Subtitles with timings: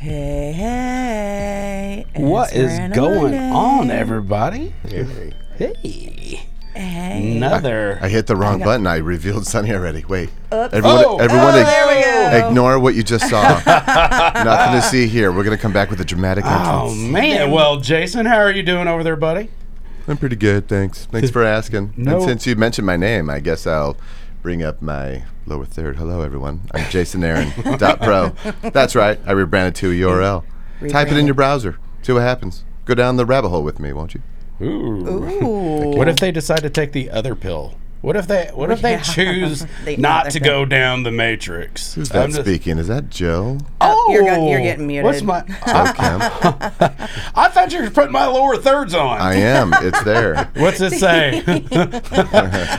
[0.00, 2.06] Hey, hey.
[2.14, 3.50] What it's is Miranda going Monday.
[3.50, 4.72] on, everybody?
[4.88, 5.34] Hey.
[5.58, 6.40] Hey,
[6.74, 7.36] Hey.
[7.36, 7.98] another.
[8.00, 8.86] I hit the wrong button.
[8.86, 10.02] I revealed Sunny already.
[10.08, 10.30] Wait.
[10.54, 10.72] Oops.
[10.72, 11.18] Everyone, Oh.
[11.18, 12.48] everyone Oh, ig- there we go.
[12.48, 13.42] ignore what you just saw.
[13.66, 15.32] Nothing to see here.
[15.32, 17.10] We're going to come back with a dramatic Oh entrance.
[17.12, 17.50] man!
[17.50, 19.50] Well, Jason, how are you doing over there, buddy?
[20.08, 21.04] I'm pretty good, thanks.
[21.04, 21.92] Thanks for asking.
[21.98, 23.98] No- And since you mentioned my name, I guess I'll
[24.42, 25.96] bring up my lower third.
[25.96, 26.62] Hello, everyone.
[26.72, 27.52] I'm Jason Aaron.
[27.78, 28.30] dot pro.
[28.70, 29.18] That's right.
[29.26, 30.44] I rebranded to a URL.
[30.88, 31.78] Type it in your browser.
[32.02, 32.64] See what happens.
[32.84, 34.22] Go down the rabbit hole with me, won't you?
[34.62, 35.08] Ooh.
[35.08, 35.96] Ooh.
[35.96, 37.74] What if they decide to take the other pill?
[38.02, 39.02] What if they What if they Yeah.
[39.02, 40.50] choose The not to pill.
[40.50, 41.92] go down the matrix?
[41.94, 42.78] Who's that I'm just- speaking?
[42.78, 43.58] Is that Joe?
[43.80, 45.26] Oh, uh, You're go- you're oh, getting What's muted.
[45.26, 45.40] my?
[45.66, 46.22] Joe Kemp?
[47.36, 49.20] I thought you were putting my lower thirds on.
[49.20, 49.72] I am.
[49.82, 50.48] It's there.
[50.56, 51.42] What's it say?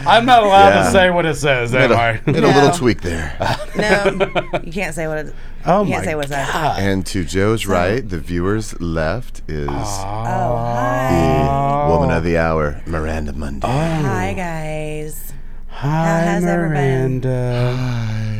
[0.07, 0.83] I'm not allowed Yeah.
[0.85, 2.09] to say what it says, am Made I?
[2.09, 2.73] a, made a little No.
[2.75, 3.35] tweak there.
[3.77, 4.29] No,
[4.63, 5.35] you can't say what it.
[5.65, 6.51] Oh you my can't say what's that.
[6.51, 6.79] God.
[6.79, 11.87] And to Joe's right, the viewers left is Oh, the hi.
[11.89, 13.67] woman of the hour, Miranda Monday.
[13.67, 15.33] Hi, guys.
[15.67, 17.21] Hi, has everyone?
[17.21, 17.75] Miranda.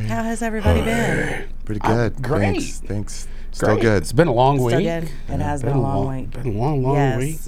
[0.08, 1.48] How has everybody been?
[1.66, 2.22] Pretty good.
[2.22, 2.42] great.
[2.42, 2.80] Thanks.
[2.80, 3.28] Thanks.
[3.52, 3.82] Still Great.
[3.82, 4.02] good.
[4.04, 4.86] It's been a long Still week.
[4.88, 5.04] good?
[5.30, 6.32] It has been a long week.
[6.32, 7.18] Been a long, long Yes.
[7.20, 7.40] week.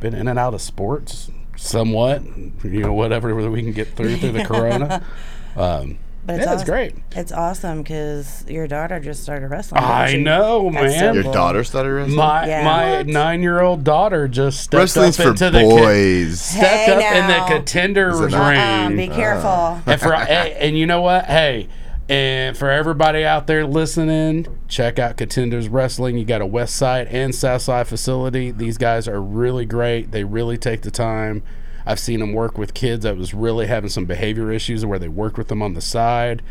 [0.00, 2.22] Been in and out of sports, somewhat.
[2.62, 5.02] You know, whatever we can get through through the corona.
[5.56, 6.94] Um, But it's yeah, it's awes- great.
[7.14, 9.82] It's awesome because your daughter just started wrestling.
[9.82, 10.22] I she?
[10.22, 11.14] know, That's so man.
[11.16, 12.16] Your daughter started wrestling?
[12.16, 12.64] My Yeah.
[12.64, 13.06] my What?
[13.08, 16.40] nine year old daughter just stepped Wrestling's up for into the ki- boys.
[16.40, 18.32] stepped Hey, up in the contenders Is it ring.
[18.32, 18.86] not?
[18.86, 19.80] Um, be careful.
[19.86, 21.26] and for hey, and you know what?
[21.26, 21.68] Hey,
[22.08, 26.16] and for everybody out there listening, check out Contenders Wrestling.
[26.18, 28.50] You got a West Side and South Side facility.
[28.50, 30.10] These guys are really great.
[30.10, 31.42] They really take the time.
[31.86, 35.08] I've seen them work with kids that was really having some behavior issues where they
[35.08, 36.42] worked with them on the side.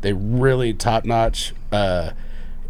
[0.00, 2.10] They really top notch uh,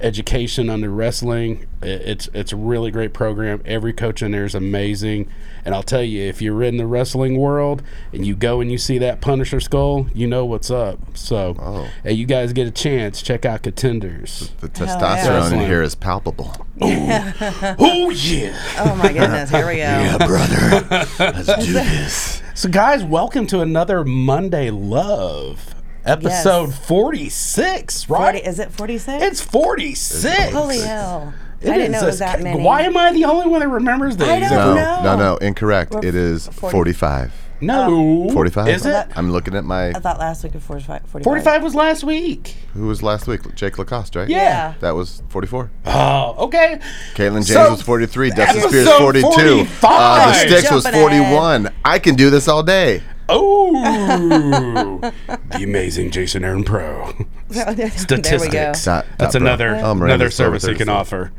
[0.00, 1.66] education under wrestling.
[1.82, 3.62] It's it's a really great program.
[3.64, 5.28] Every coach in there is amazing.
[5.64, 7.82] And I'll tell you, if you're in the wrestling world
[8.12, 10.98] and you go and you see that Punisher skull, you know what's up.
[11.16, 11.88] So, Oh.
[12.04, 14.50] hey, you guys get a chance, check out Contenders.
[14.60, 14.96] The yeah.
[14.96, 16.66] testosterone in here is palpable.
[16.80, 18.54] oh yeah!
[18.78, 19.78] Oh my goodness, here we go.
[19.78, 21.06] Yeah, brother.
[21.18, 22.42] Let's do this.
[22.54, 25.74] So, guys, welcome to another Monday Love
[26.08, 28.08] episode 46.
[28.08, 28.18] Right?
[28.34, 29.22] 40, is it 46?
[29.22, 30.52] It's 46.
[30.52, 31.32] Holy hell.
[31.60, 32.62] It I didn't know it was a- that many.
[32.62, 34.28] Why am I the only one that remembers this?
[34.28, 35.02] I don't No, know.
[35.02, 35.92] no, no, incorrect.
[35.92, 36.72] We're It is 40.
[36.72, 37.32] 45.
[37.60, 38.28] No.
[38.32, 38.68] 45?
[38.68, 39.08] Is it?
[39.16, 39.88] I'm looking at my.
[39.88, 41.02] I thought last week was 45.
[41.06, 41.24] 45.
[41.24, 42.54] 45 was last week.
[42.74, 43.52] Who was last week?
[43.56, 44.28] Jake Lacoste, right?
[44.28, 44.74] Yeah.
[44.78, 45.68] That was 44.
[45.86, 46.78] Oh, okay.
[47.14, 48.30] Caitlin James So, was 43.
[48.30, 49.26] Dustin Spears 42.
[49.28, 50.34] Uh, the 45.
[50.36, 51.32] Sticks was Jumping ahead.
[51.32, 51.74] 41.
[51.84, 53.02] I can do this all day.
[53.28, 55.00] Oh,
[55.50, 57.12] the amazing Jason Aaron Pro.
[57.48, 57.88] there we go.
[57.88, 58.84] Statistics.
[58.84, 59.40] That's pro.
[59.40, 61.32] another Oh, Miranda's another service he can offer.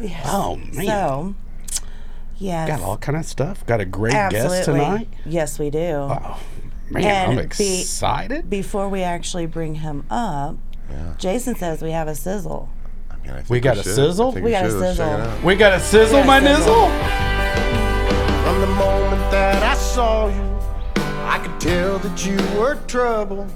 [0.00, 0.24] Yes.
[0.26, 1.34] Oh man, So,
[2.38, 2.68] yes.
[2.68, 3.64] got all kind of stuff.
[3.66, 4.56] Got a great Absolutely.
[4.56, 5.08] guest tonight.
[5.26, 5.78] Yes, we do.
[6.10, 6.40] Oh
[6.90, 8.48] man, And I'm be- excited.
[8.50, 10.56] Before we actually bring him up,
[11.18, 12.68] Jason says we have a sizzle.
[13.10, 14.36] I mean, I We got a sizzle?
[14.36, 14.78] I We got a should.
[14.80, 15.46] Let's check it sizzle.
[15.46, 16.74] we got a sizzle, my sizzle.
[16.74, 16.90] nizzle.
[18.42, 20.49] From the moment that I saw you,
[21.30, 23.46] I could tell that you were trouble.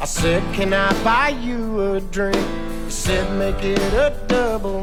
[0.00, 2.34] I said, Can I buy you a drink?
[2.84, 4.82] You said, Make it a double.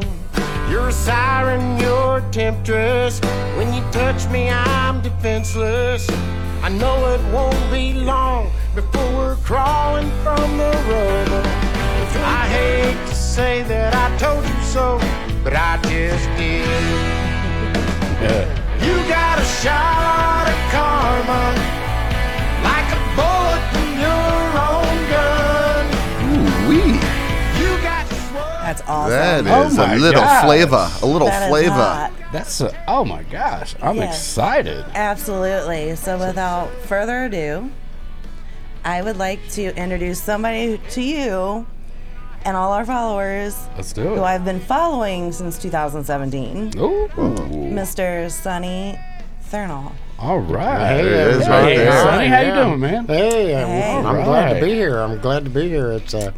[0.70, 3.18] You're a siren, you're a temptress.
[3.56, 6.08] When you touch me, I'm defenseless.
[6.62, 11.42] I know it won't be long before we're crawling from the rubble.
[12.22, 14.98] I hate to say that I told you so,
[15.42, 17.34] but I just did.
[18.86, 21.63] You got a shot at karma,
[28.76, 29.44] That's awesome.
[29.44, 30.44] That Oh is a little gosh.
[30.44, 30.90] flavor.
[31.02, 32.10] A little That is flavor.
[32.32, 34.16] That's a, oh my gosh, I'm Yes.
[34.16, 34.84] excited.
[34.94, 35.94] Absolutely.
[35.96, 37.70] So, without further ado,
[38.84, 41.66] I would like to introduce somebody to you
[42.44, 44.22] and all our followers Let's do who.
[44.22, 47.08] I've been following since 2017, Ooh,
[47.72, 48.30] Mr.
[48.30, 48.98] Sunny
[49.50, 49.92] Thurnall.
[50.18, 50.96] all right.
[50.96, 52.02] There it is right Hey, there.
[52.02, 53.06] Sonny, how you doing, man?
[53.06, 53.96] Hey, I'm, Hey.
[54.08, 54.98] I'm glad to be here.
[54.98, 55.92] I'm glad to be here.
[55.92, 56.32] It's uh,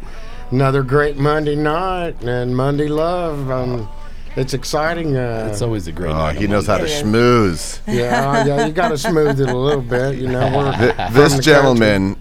[0.51, 3.49] another great Monday night and Monday love.
[3.51, 3.87] Um,
[4.35, 5.17] it's exciting.
[5.17, 6.37] Uh, It's always a great Oh, night.
[6.37, 7.03] he on knows how to It is.
[7.03, 7.79] schmooze.
[7.87, 10.15] yeah, yeah, you got to smooth it a little bit.
[10.17, 12.17] You know, we're Th- This gentleman s-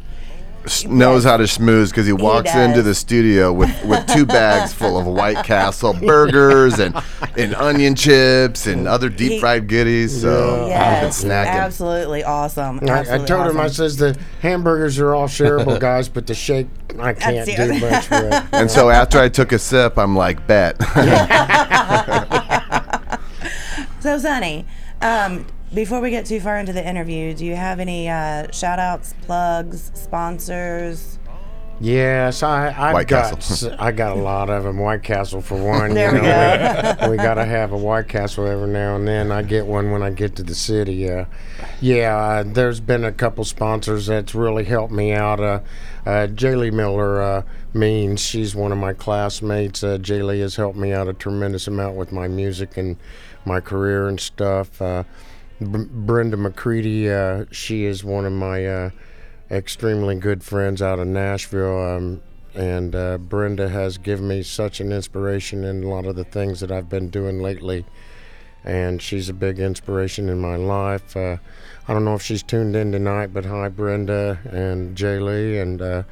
[0.86, 4.98] knows how to schmooze because he walks into the studio with, with two bags full
[4.98, 6.94] of White Castle burgers and,
[7.36, 10.20] and onion chips and other deep He- fried goodies.
[10.20, 11.46] So I've been snacking.
[11.46, 12.80] absolutely awesome.
[12.82, 13.74] I, I Absolutely told him, I awesome.
[13.74, 16.66] says the hamburgers are all shareable, guys, but the shake
[16.98, 18.48] I can't do other- much with.
[18.52, 20.76] And so after I took a sip, I'm like, bet.
[24.00, 24.66] So, Sonny,
[25.02, 25.46] um,
[25.76, 29.14] before we get too far into the interview, do you have any uh, shout outs,
[29.22, 31.18] plugs, sponsors?
[31.78, 33.68] Yes, I I've White got Castle.
[33.68, 34.78] s- I got a lot of them.
[34.78, 35.92] White Castle for one.
[35.92, 39.30] There you we know, we, we gotta have a White Castle every now and then.
[39.30, 41.10] I get one when I get to the city.
[41.10, 41.26] Uh,
[41.82, 45.38] yeah, uh, there's been a couple sponsors that's really helped me out.
[45.38, 45.60] Uh,
[46.06, 47.42] uh, Jaylee Miller uh,
[47.74, 49.84] means she's one of my classmates.
[49.84, 52.96] Uh, Jaylee has helped me out a tremendous amount with my music and
[53.44, 54.80] my career and stuff.
[54.80, 55.04] Uh,
[55.58, 58.90] B- Brenda McCready, uh, she is one of my uh,
[59.50, 61.96] extremely good friends out of Nashville.
[61.96, 62.22] Um,
[62.54, 66.60] and uh, Brenda has given me such an inspiration in a lot of the things
[66.60, 67.84] that I've been doing lately.
[68.64, 71.16] And she's a big inspiration in my life.
[71.16, 71.36] Uh,
[71.86, 75.58] I don't know if she's tuned in tonight, but hi, Brenda and Jay Lee.
[75.58, 76.02] And, uh,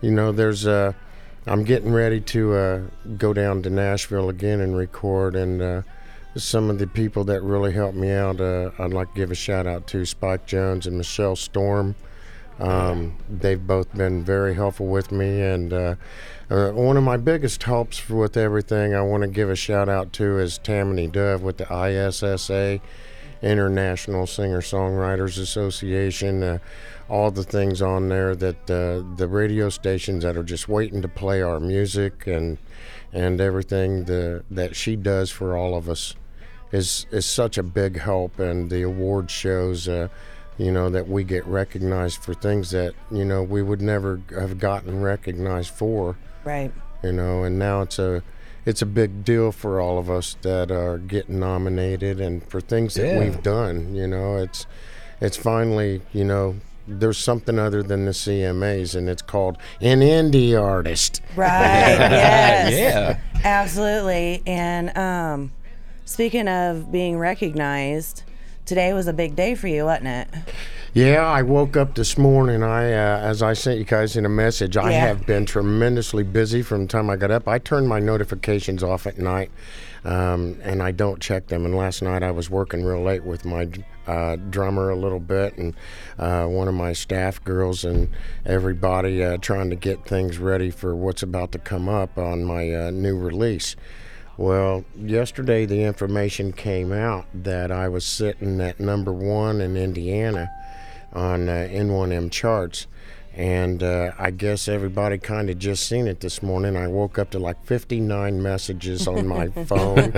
[0.00, 0.94] you know, there's, uh,
[1.46, 2.80] I'm getting ready to uh,
[3.18, 5.36] go down to Nashville again and record.
[5.36, 5.82] And uh,
[6.36, 9.34] some of the people that really helped me out, uh, I'd like to give a
[9.34, 11.94] shout out to Spike Jones and Michelle Storm.
[12.58, 15.94] Um, they've both been very helpful with me, and uh,
[16.50, 20.12] uh, one of my biggest helps with everything I want to give a shout out
[20.14, 22.80] to is Tammany Dove with the ISSA,
[23.42, 26.42] International Singer Songwriters Association.
[26.42, 26.58] Uh,
[27.08, 31.08] all the things on there that uh, the radio stations that are just waiting to
[31.08, 32.56] play our music and
[33.12, 36.14] and everything the, that she does for all of us
[36.72, 39.88] is is such a big help, and the award shows.
[39.88, 40.08] Uh,
[40.58, 44.58] you know that we get recognized for things that you know we would never have
[44.58, 46.70] gotten recognized for Right.
[47.02, 48.22] you know and now it's a
[48.66, 52.94] it's a big deal for all of us that are getting nominated and for things
[52.94, 53.18] that Yeah.
[53.18, 54.66] we've done you know it's
[55.22, 60.52] it's finally you know there's something other than the CMAs and it's called an indie
[60.60, 61.48] artist Right.
[61.48, 62.72] yes.
[62.78, 63.18] Yeah.
[63.42, 64.42] Absolutely.
[64.46, 65.52] And um,
[66.12, 68.22] speaking of being recognized,
[68.66, 70.28] today was a big day for you, wasn't it?
[70.92, 72.62] Yeah, I woke up this morning.
[72.62, 75.06] I, uh, as I sent you guys in a message, I Yeah.
[75.06, 77.48] have been tremendously busy from the time I got up.
[77.48, 79.50] I turn my notifications off at night,
[80.04, 81.64] um, and I don't check them.
[81.64, 83.68] And last night I was working real late with my
[84.06, 85.74] uh, drummer a little bit, and
[86.18, 88.10] uh, one of my staff girls, and
[88.44, 92.70] everybody uh, trying to get things ready for what's about to come up on my
[92.70, 93.76] uh, new release.
[94.36, 100.50] Well, yesterday the information came out that I was sitting at number one in Indiana
[101.12, 102.86] on uh, N1M charts.
[103.34, 106.76] And uh, I guess everybody kind of just seen it this morning.
[106.76, 110.12] I woke up to like 59 messages on my phone.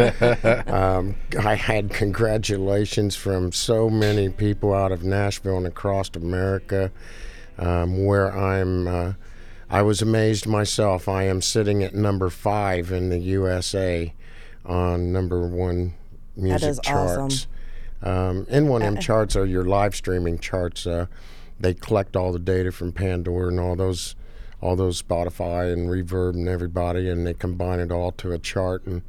[0.68, 6.90] um, I had congratulations from so many people out of Nashville and across America,
[7.58, 8.88] um, where I'm.
[8.88, 9.12] Uh,
[9.68, 11.08] I was amazed myself.
[11.08, 14.12] I am sitting at number five in the USA
[14.64, 15.94] on number one
[16.36, 17.30] music is awesome.
[17.30, 17.46] charts.
[18.02, 20.86] Um, N1M charts are your live streaming charts.
[20.86, 21.06] Uh,
[21.58, 24.14] they collect all the data from Pandora and all those,
[24.60, 28.84] all those Spotify and Reverb and everybody, and they combine it all to a chart.
[28.86, 29.02] And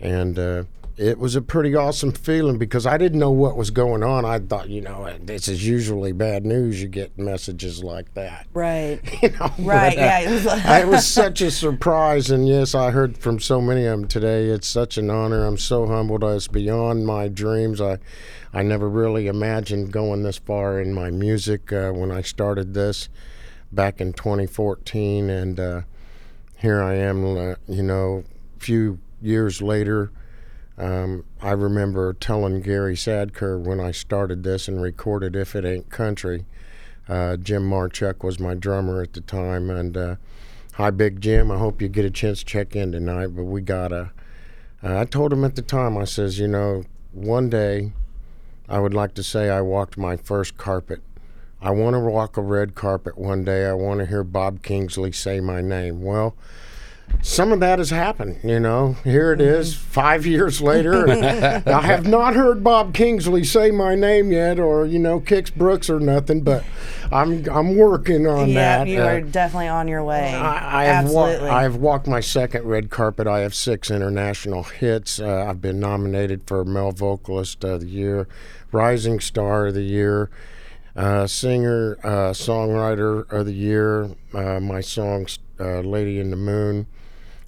[0.00, 0.64] and uh,
[0.98, 4.24] it was a pretty awesome feeling because I didn't know what was going on.
[4.24, 6.82] I thought, you know, this is usually bad news.
[6.82, 8.46] You get messages like that.
[8.54, 9.00] Right.
[9.22, 9.96] You know, Right.
[9.96, 10.18] but, uh, Yeah.
[10.20, 13.84] It was like, it was such a surprise, and yes, I heard from so many
[13.86, 14.46] of them today.
[14.46, 15.44] It's such an honor.
[15.44, 16.22] I'm so humbled.
[16.24, 17.80] It's beyond my dreams.
[17.80, 17.98] I,
[18.52, 23.08] I never really imagined going this far in my music uh, when I started this
[23.72, 25.80] back in 2014, and uh,
[26.58, 27.24] here I am.
[27.36, 28.24] Uh, you know,
[28.56, 30.10] a few years later.
[30.82, 35.90] Um, I remember telling Gary Sadker when I started this and recorded "If It Ain't
[35.90, 36.44] Country."
[37.08, 40.16] Uh, Jim Marchuk was my drummer at the time, and uh,
[40.74, 41.52] hi, Big Jim.
[41.52, 43.28] I hope you get a chance to check in tonight.
[43.28, 44.10] But we got a.
[44.82, 45.96] Uh, I told him at the time.
[45.96, 47.92] I says, you know, one day,
[48.68, 51.00] I would like to say I walked my first carpet.
[51.60, 53.66] I want to walk a red carpet one day.
[53.66, 56.02] I want to hear Bob Kingsley say my name.
[56.02, 56.34] Well,
[57.20, 58.96] some of that has happened, you know.
[59.04, 61.08] Here it is, five years later.
[61.66, 65.88] I have not heard Bob Kingsley say my name yet, or you know, Kix Brooks
[65.90, 66.40] or nothing.
[66.42, 66.64] But
[67.12, 68.88] I'm I'm working on yeah, that.
[68.88, 70.34] you Uh, are definitely on your way.
[70.34, 71.50] I, I have wa- Absolutely.
[71.50, 73.26] I have walked my second red carpet.
[73.26, 75.20] I have six international hits.
[75.20, 78.26] Uh, I've been nominated for Male Vocalist of the Year,
[78.72, 80.30] Rising Star of the Year.
[80.96, 84.10] uh, singer, uh, songwriter of the year.
[84.34, 85.26] Uh, my song
[85.60, 86.86] uh, "Lady in the Moon"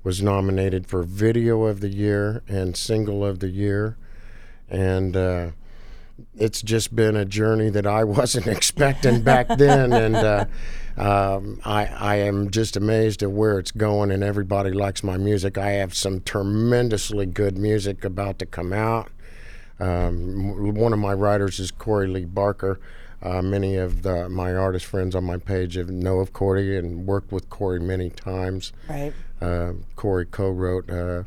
[0.05, 3.97] was nominated for video of the year and single of the year,
[4.69, 5.51] and uh,
[6.37, 10.45] it's just been a journey that I wasn't expecting back then, and uh,
[10.97, 15.59] um, I, I am just amazed at where it's going, and everybody likes my music.
[15.59, 19.11] I have some tremendously good music about to come out.
[19.81, 22.79] Um, one of my writers is Corey Lee Barker.
[23.25, 27.07] Uh, many of the, my artist friends on my page have know of Corey and
[27.07, 28.73] worked with Corey many times.
[28.89, 29.15] Right.
[29.41, 31.23] Uh, Corey co-wrote uh,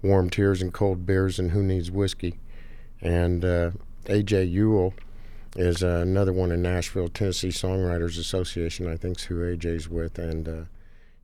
[0.00, 2.38] "Warm Tears and Cold Beers" and "Who Needs Whiskey,"
[3.00, 3.70] and uh,
[4.04, 4.94] AJ Ewell
[5.56, 8.88] is uh, another one in Nashville, Tennessee Songwriters Association.
[8.88, 10.62] I think's who AJ's with, and uh,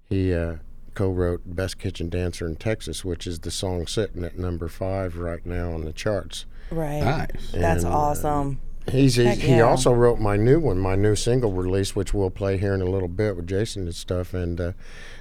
[0.05, 0.57] he uh,
[0.95, 5.47] co-wrote "Best Kitchen Dancer in Texas," which is the song sitting at number five right
[5.47, 6.47] now on the charts.
[6.71, 7.00] Right.
[7.00, 7.52] Nice.
[7.52, 8.61] That's And, uh, awesome.
[8.89, 12.31] He's, he's Heck he also wrote my new one, my new single release, which we'll
[12.31, 14.73] play here in a little bit with Jason and stuff, and uh,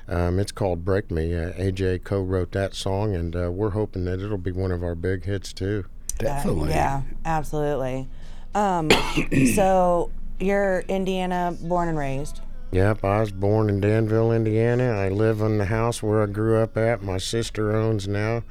[0.08, 4.22] um, it's called "Break Me." Uh, AJ co-wrote that song, and uh, we're hoping that
[4.22, 5.86] it'll be one of our big hits too.
[6.18, 6.70] Definitely.
[6.70, 8.08] Yeah, absolutely.
[8.56, 8.90] Um,
[9.56, 12.42] so you're Indiana born and raised.
[12.72, 14.92] Yep, I was born in Danville, Indiana.
[14.92, 17.02] I live in the house where I grew up at.
[17.02, 18.44] My sister owns now.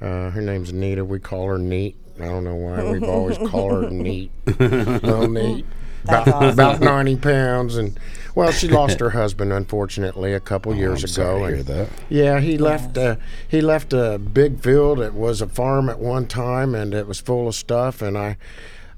[0.00, 1.04] Uh, her name's Anita.
[1.04, 1.96] We call her Neat.
[2.22, 2.90] I don't know why.
[2.92, 4.30] We've always called her Neat.
[4.58, 5.66] Little Neat.
[6.04, 6.50] That's About, awesome.
[6.58, 7.76] about 90 pounds.
[7.76, 7.98] And,
[8.34, 11.38] well, she lost her husband, unfortunately, a couple years I'm ago.
[11.38, 11.88] sorry to hear that.
[12.08, 12.98] Yeah, he left.
[12.98, 14.98] Uh, he left a big field.
[14.98, 18.02] It was a farm at one time, and it was full of stuff.
[18.02, 18.36] And I,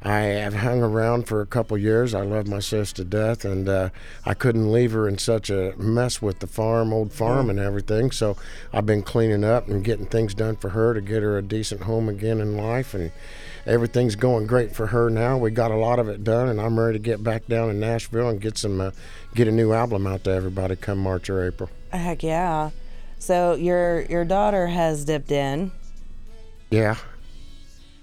[0.04, 2.14] I have hung around for a couple years.
[2.14, 3.88] I love my sis to death, and uh,
[4.26, 8.10] I couldn't leave her in such a mess with the farm, old farm, and everything.
[8.10, 8.36] So
[8.72, 11.82] I've been cleaning up and getting things done for her to get her a decent
[11.82, 13.10] home again in life, and.
[13.66, 15.38] Everything's going great for her now.
[15.38, 17.80] We got a lot of it done, and I'm ready to get back down in
[17.80, 18.90] Nashville and get some, uh,
[19.34, 21.70] get a new album out to everybody come March or April.
[21.90, 22.72] Heck yeah.
[23.18, 25.72] So your your daughter has dipped in.
[26.68, 26.96] Yeah,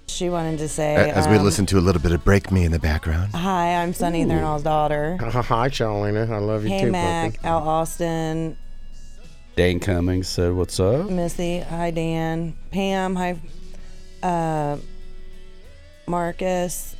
[0.06, 2.64] She wanted to say, As we um, listen to a little bit of Break Me
[2.64, 3.32] in the background.
[3.34, 5.16] Hi, I'm Sunny Thurnall's daughter.
[5.20, 6.28] Hi, Charlena.
[6.30, 7.46] I love you Hey, too, Mac, puppy.
[7.48, 8.56] Al Austin,
[9.56, 11.60] Dane Cummings said, "What's up?" Missy.
[11.60, 12.54] Hi, Dan.
[12.70, 13.16] Pam.
[13.16, 13.38] Hi,
[14.22, 14.76] uh,
[16.06, 16.94] Marcus.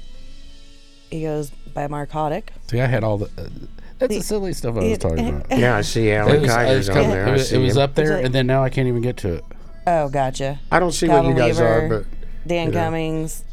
[1.11, 2.45] He goes by Marcotic.
[2.71, 3.27] See, I had all the.
[3.37, 3.49] Uh,
[3.99, 5.47] that's the silly stuff I was talking about.
[5.59, 7.29] Yeah, I see It Alan was, I Kaiser's was on there.
[7.29, 9.17] it was, it was up there, Is it- and then now I can't even get
[9.19, 9.45] to it.
[9.87, 10.61] Oh, gotcha.
[10.73, 12.07] I don't see what you Calvin guys are, but
[12.47, 13.45] Dan Cummings.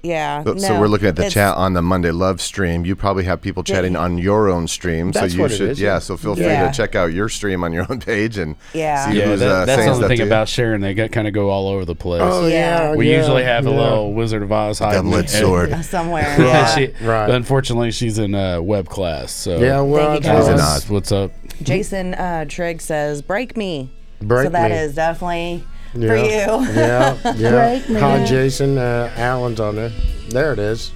[0.00, 0.44] Yeah.
[0.44, 2.86] So, so we're looking at the it's- chat on the Monday Love stream.
[2.86, 5.80] You probably have people chatting on your own stream, That's so you what should, is,
[5.80, 5.94] yeah.
[5.94, 5.98] yeah.
[5.98, 6.70] So feel free Yeah.
[6.70, 9.10] to check out your stream on your own page and Yeah.
[9.10, 10.82] see Yeah, who's that, uh, that's saying the stuff thing to about sharing.
[10.82, 12.22] They got kind of go all over the place.
[12.24, 12.90] oh Yeah.
[12.90, 15.40] yeah, we yeah, usually have a little Wizard of Oz hiding double-edged it.
[15.40, 15.84] sword.
[15.84, 16.36] somewhere.
[16.38, 16.66] Yeah, Yeah.
[16.76, 17.30] she, Right.
[17.30, 19.32] unfortunately, she's in uh, web class.
[19.32, 20.88] So Yeah, well, Thank you, that's- guys.
[20.88, 21.32] What's, what's up?
[21.64, 23.90] Jason uh, Trigg says, "Break me."
[24.22, 24.76] break so that me.
[24.76, 26.14] is definitely for Yeah.
[26.60, 26.72] you.
[26.72, 27.50] yeah, yeah.
[27.50, 28.00] Break me.
[28.00, 28.78] Hi, Jason.
[28.78, 29.92] Uh, Alan's on there.
[30.30, 30.92] There it is.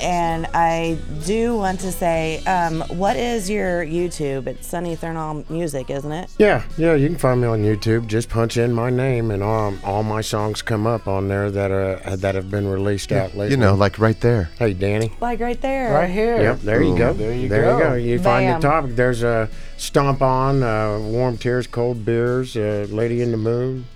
[0.00, 4.46] And I do want to say, um, what is your YouTube?
[4.46, 6.30] It's Sunny Thurnall Music, isn't it?
[6.38, 6.94] Yeah, yeah.
[6.94, 8.06] You can find me on YouTube.
[8.06, 11.72] Just punch in my name, and um, all my songs come up on there that
[11.72, 13.50] are that have been released out lately.
[13.50, 14.50] You know, like right there.
[14.56, 15.10] Hey, Danny.
[15.20, 15.92] Like right there.
[15.92, 16.40] Right here.
[16.42, 17.12] Yep, there you go.
[17.14, 17.76] There you there go.
[17.78, 17.94] you go.
[17.94, 18.60] You find Bam.
[18.60, 18.94] the topic.
[18.94, 23.86] There's a stomp on, uh, warm tears, cold beers, uh, lady in the moon,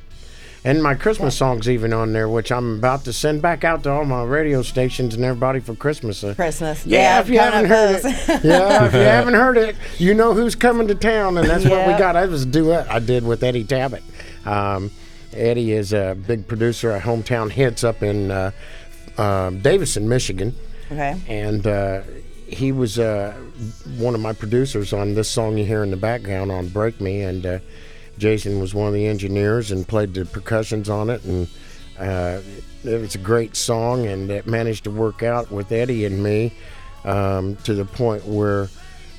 [0.64, 3.90] and my Christmas songs even on there, which I'm about to send back out to
[3.90, 6.22] all my radio stations and everybody for Christmas.
[6.22, 6.86] Uh, Christmas.
[6.86, 10.54] yeah, if you haven't heard it, yeah, if you haven't heard it, you know who's
[10.54, 12.12] coming to town, and that's what we got.
[12.12, 14.02] That was a duet I did with Eddie Tabbitt.
[14.46, 14.90] Um,
[15.32, 18.50] Eddie is a big producer at Hometown Hits up in uh,
[19.18, 20.54] um Davison, Michigan
[20.92, 21.20] okay.
[21.28, 22.02] and uh,
[22.46, 23.32] he was uh,
[23.98, 27.22] one of my producers on this song you hear in the background on "Break Me,"
[27.22, 27.58] and uh,
[28.22, 31.48] Jason was one of the engineers and played the percussions on it, and
[31.98, 32.40] uh,
[32.84, 36.52] it was a great song, and it managed to work out with Eddie and me
[37.04, 38.68] um, to the point where.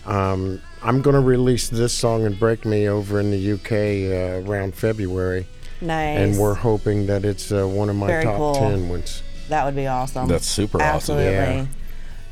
[0.05, 4.49] Um, I'm going to release this song and Break Me over in the UK uh,
[4.51, 5.47] around February,
[5.79, 6.19] Nice.
[6.19, 8.55] and we're hoping that it's uh, one of my Very top cool.
[8.55, 9.23] 10 ones.
[9.47, 10.27] that would be awesome.
[10.27, 11.17] That's super awesome.
[11.19, 11.67] Absolutely.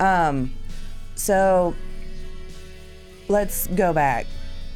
[0.02, 0.54] Um,
[1.16, 1.74] so
[3.30, 4.28] let's go back.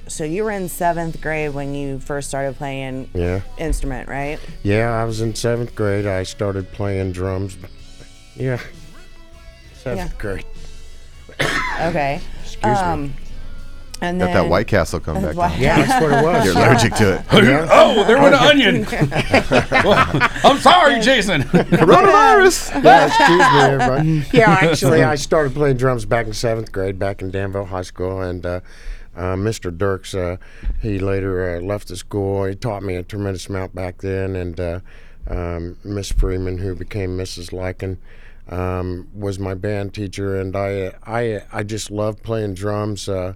[0.07, 3.41] So you were in seventh grade when you first started playing Yeah.
[3.57, 4.39] instrument, right?
[4.63, 6.05] Yeah, I was in seventh grade.
[6.05, 7.57] I started playing drums.
[8.35, 8.59] Yeah,
[9.73, 10.17] seventh Yeah.
[10.17, 10.45] grade.
[11.81, 12.21] Okay.
[12.43, 13.11] Excuse um, me.
[14.01, 15.35] And Let then that White Castle come back.
[15.35, 16.45] White- Yeah, that's what it was.
[16.45, 17.25] You're allergic to it.
[17.71, 18.85] oh, there went an onion.
[19.85, 21.43] Well, I'm sorry, Jason.
[21.43, 22.83] Coronavirus.
[22.83, 24.37] yeah, excuse me, everybody.
[24.37, 28.21] Yeah, actually, I started playing drums back in seventh grade, back in Danville High School,
[28.21, 28.61] and uh,
[29.15, 29.75] uh, Mr.
[29.75, 30.37] Dirks, uh,
[30.81, 32.45] he later uh, left the school.
[32.45, 34.79] He taught me a tremendous amount back then, and uh,
[35.27, 37.51] um, Miss Freeman, who became Mrs.
[37.51, 37.97] Lycan,
[38.53, 43.09] um, was my band teacher, and I, I, I just loved playing drums.
[43.09, 43.33] Uh,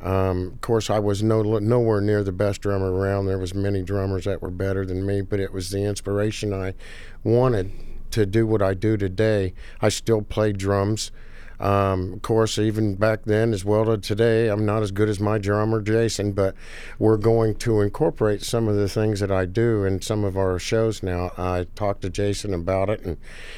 [0.00, 3.26] um, of course, I was no, nowhere near the best drummer around.
[3.26, 6.74] There was many drummers that were better than me, but it was the inspiration I
[7.24, 7.72] wanted
[8.12, 9.54] to do what I do today.
[9.80, 11.10] I still play drums.
[11.58, 15.18] Um, of course, even back then as well to today, I'm not as good as
[15.20, 16.54] my drummer Jason, but
[16.98, 20.58] we're going to incorporate some of the things that I do in some of our
[20.58, 21.32] shows now.
[21.38, 23.16] I talked to Jason about it, and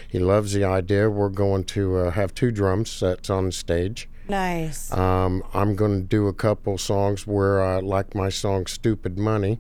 [0.08, 1.10] he loves the idea.
[1.10, 4.08] We're going to uh, have two drum sets on stage.
[4.28, 4.92] Nice.
[4.92, 9.58] Um, I'm going to do a couple songs where, uh, like my song "Stupid Money,"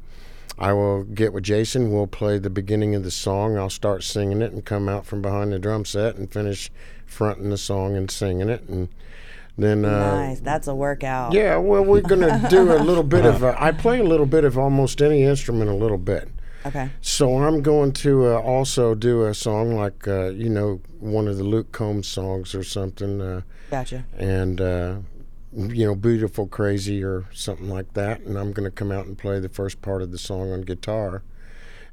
[0.58, 1.90] I will get with Jason.
[1.90, 3.56] We'll play the beginning of the song.
[3.56, 6.70] I'll start singing it and come out from behind the drum set and finish
[7.08, 8.62] fronting the song and singing it.
[8.68, 8.88] And
[9.56, 10.40] then, uh, nice.
[10.40, 11.32] That's a workout.
[11.32, 13.42] yeah, well, we're to do a little bit of.
[13.42, 16.28] Uh, I play a little bit of almost any instrument, a little bit.
[16.66, 16.90] Okay.
[17.00, 21.36] So I'm going to uh, also do a song like uh, you know one of
[21.36, 23.20] the Luke Combs songs or something.
[23.20, 24.04] Uh, Gotcha.
[24.16, 24.96] and uh,
[25.52, 28.20] you know, beautiful, crazy, or something like that.
[28.20, 30.62] And I'm going to come out and play the first part of the song on
[30.62, 31.22] guitar,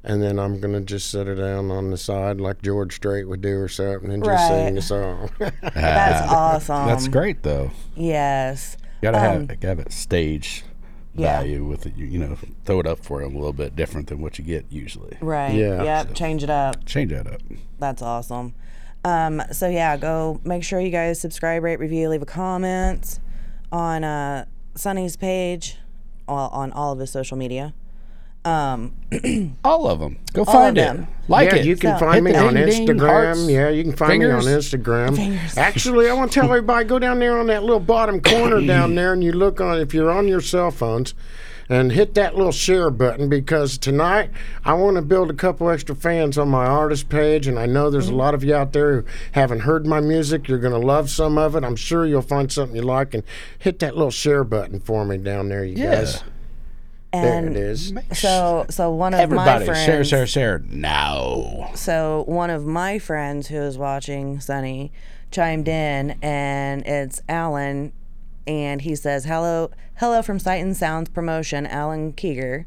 [0.04, 3.26] and then I'm going to just set it down on the side like George Strait
[3.28, 5.30] would do or something, and just sing a song.
[5.38, 6.86] That's awesome.
[6.86, 7.70] That's great, though.
[7.94, 8.76] Yes.
[9.02, 10.64] Gotta have, Um, gotta have a stage
[11.14, 11.38] Yeah.
[11.38, 11.94] value with it.
[11.96, 14.44] You, you know, throw it up for them a little bit different than what you
[14.44, 15.16] get usually.
[15.20, 15.54] Right.
[15.54, 15.82] Yeah.
[15.82, 16.14] Yep.
[16.14, 16.84] Change it up.
[16.86, 17.40] Change that up.
[17.78, 18.54] That's awesome.
[19.04, 23.20] Um, so yeah, go make sure you guys subscribe, rate, review, leave a comment
[23.70, 25.76] on uh, Sonny's page,
[26.26, 27.72] all, on all of his social media.
[28.46, 28.92] Um,
[29.64, 30.18] All of them.
[30.32, 30.80] Go of find it.
[30.82, 31.08] them.
[31.28, 31.66] Like yeah, it.
[31.66, 33.08] you can So- find me on ding, ding, Instagram.
[33.08, 34.42] hearts, yeah, you can find me on.
[34.42, 35.16] Instagram.
[35.16, 35.56] Fingers.
[35.58, 38.94] Actually, I want to tell everybody go down there on that little bottom corner down
[38.94, 41.14] there, and you look on if you're on your cell phones.
[41.68, 44.30] And hit that little share button because tonight
[44.64, 47.48] I want to build a couple extra fans on my artist page.
[47.48, 50.46] And I know there's a lot of you out there who haven't heard my music.
[50.46, 51.64] You're going to love some of it.
[51.64, 53.14] I'm sure you'll find something you like.
[53.14, 53.24] And
[53.58, 55.96] hit that little share button for me down there, you Yeah.
[55.96, 56.22] guys.
[57.22, 57.92] There and it is.
[58.12, 60.62] so so one of my Everybody, friends, share, share, share.
[60.68, 61.70] Now.
[61.74, 64.92] so one of my friends who is watching Sunny
[65.30, 67.92] chimed in, and it's Alan,
[68.46, 72.66] and he says, "Hello, hello from Sight and Sounds Promotion, Alan Keeger."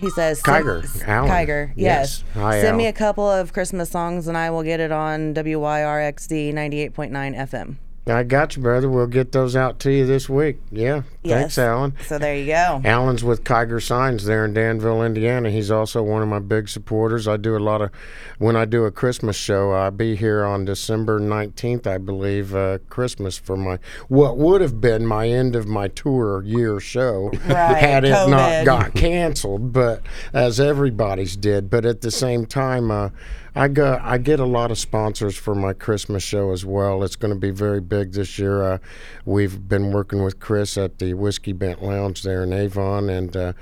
[0.00, 1.30] He says, "Send- Kiger, Alan.
[1.30, 2.24] Kiger, yes.
[2.26, 2.42] Yes.
[2.42, 6.52] Hi, Send me a couple of Christmas songs, and I will get it on WYRXD
[6.52, 8.90] ninety eight point nine FM." I got you, brother.
[8.90, 10.58] We'll get those out to you this week.
[10.70, 11.02] Yeah.
[11.24, 11.58] Thanks, Yes.
[11.58, 11.94] Alan.
[12.06, 12.82] So there you go.
[12.84, 15.50] Alan's with Kiger Signs there in Danville, Indiana.
[15.50, 17.26] He's also one of my big supporters.
[17.26, 17.90] I do a lot of,
[18.36, 22.76] when I do a Christmas show, I'll be here on December 19th, I believe, uh,
[22.90, 27.76] Christmas for my, what would have been my end of my tour year show Right,
[27.78, 28.28] had it COVID.
[28.30, 30.02] not got canceled, but
[30.34, 31.70] as everybody's did.
[31.70, 33.08] But at the same time, uh,
[33.56, 37.04] I got I get a lot of sponsors for my Christmas show as well.
[37.04, 38.62] It's going to be very big this year.
[38.62, 38.78] Uh,
[39.24, 43.52] we've been working with Chris at the Whiskey Bent Lounge there in Avon, and uh,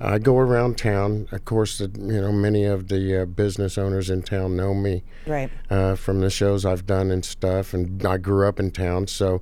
[0.00, 1.26] I go around town.
[1.32, 5.02] Of course, the, you know many of the uh, business owners in town know me
[5.26, 5.50] Right.
[5.68, 7.74] uh, from the shows I've done and stuff.
[7.74, 9.40] And I grew up in town, so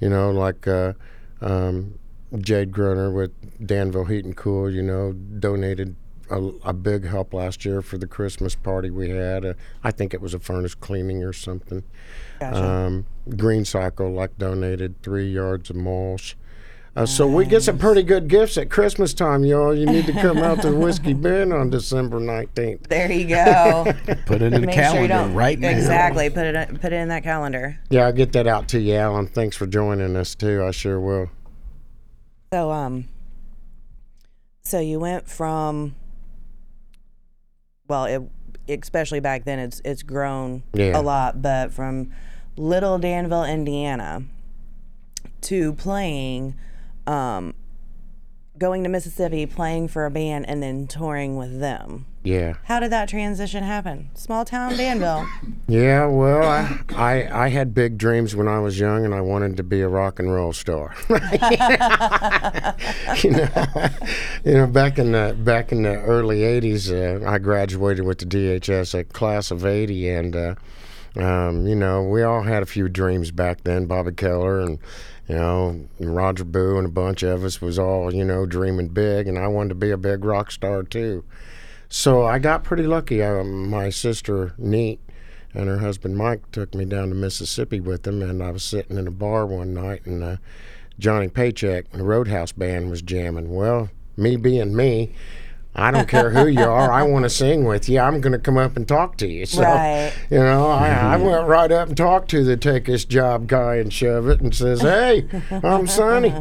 [0.00, 0.94] you know, like uh,
[1.40, 1.98] um,
[2.38, 3.32] Jade Gruner with
[3.66, 5.96] Danville Heat and Cool, you know, donated
[6.30, 9.44] a, a big help last year for the Christmas party we had.
[9.44, 11.82] Uh, I think it was a furnace cleaning or something.
[12.38, 12.64] Gotcha.
[12.64, 16.36] Um, Green Cycle like donated three yards of mulch.
[16.96, 19.72] Uh, so we get some pretty good gifts at Christmas time, y'all.
[19.72, 22.88] You need to come out to Whiskey Bend on December nineteenth.
[22.88, 23.84] there you go.
[24.26, 25.70] Put it in the Make sure calendar don't right now.
[25.70, 27.78] exactly put it put it in that calendar.
[27.90, 29.28] Yeah, I'll get that out to you, Alan.
[29.28, 30.64] Thanks for joining us too.
[30.64, 31.30] I sure will.
[32.52, 33.06] So um
[34.64, 35.94] so you went from
[37.88, 38.22] well, it
[38.68, 40.98] especially back then it's it's grown Yeah.
[40.98, 42.10] a lot, but from
[42.60, 44.24] Little Danville, Indiana
[45.40, 46.54] to playing
[47.06, 47.54] um
[48.58, 52.04] going to Mississippi, playing for a band and then touring with them.
[52.22, 52.56] Yeah.
[52.64, 54.10] How did that transition happen?
[54.14, 55.26] Small town Danville.
[55.68, 59.56] Yeah, well, I, I I had big dreams when I was young, and I wanted
[59.58, 60.96] to be a rock and roll star.
[61.08, 61.16] you
[63.30, 63.48] know,
[64.44, 68.26] you know, back in the back in the early '80s, uh, I graduated with the
[68.26, 70.54] DHS, a class of '80, and uh,
[71.16, 73.86] Um, you know, we all had a few dreams back then.
[73.86, 74.78] Bobby Keller and
[75.28, 79.26] you know Roger Boo and a bunch of us was all you know dreaming big,
[79.26, 81.24] and I wanted to be a big rock star too.
[81.88, 83.22] So I got pretty lucky.
[83.22, 85.00] Um, my sister Neat
[85.52, 88.96] and her husband Mike took me down to Mississippi with them, and I was sitting
[88.96, 90.36] in a bar one night, and uh,
[90.98, 93.52] Johnny Paycheck and the Roadhouse Band was jamming.
[93.52, 95.12] Well, me being me,
[95.74, 96.92] I don't care who you are.
[96.92, 98.00] I want to sing with you.
[98.00, 99.46] I'm going to come up and talk to you.
[99.46, 100.12] So, Right.
[100.28, 103.76] you know, I, I went right up and talked to the take this job guy
[103.76, 105.26] and shove it and says, Hey,
[105.62, 106.34] I'm Sonny.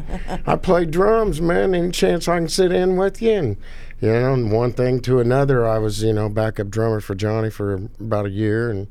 [0.47, 1.75] I play drums, man.
[1.75, 3.31] Any chance I can sit in with you?
[3.31, 3.57] And,
[4.01, 7.51] you know, and one thing to another, I was, you know, backup drummer for Johnny
[7.51, 8.87] for about a year and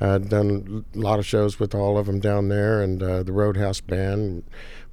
[0.00, 3.32] uh, done a lot of shows with all of them down there and uh, the
[3.32, 4.42] Roadhouse Band.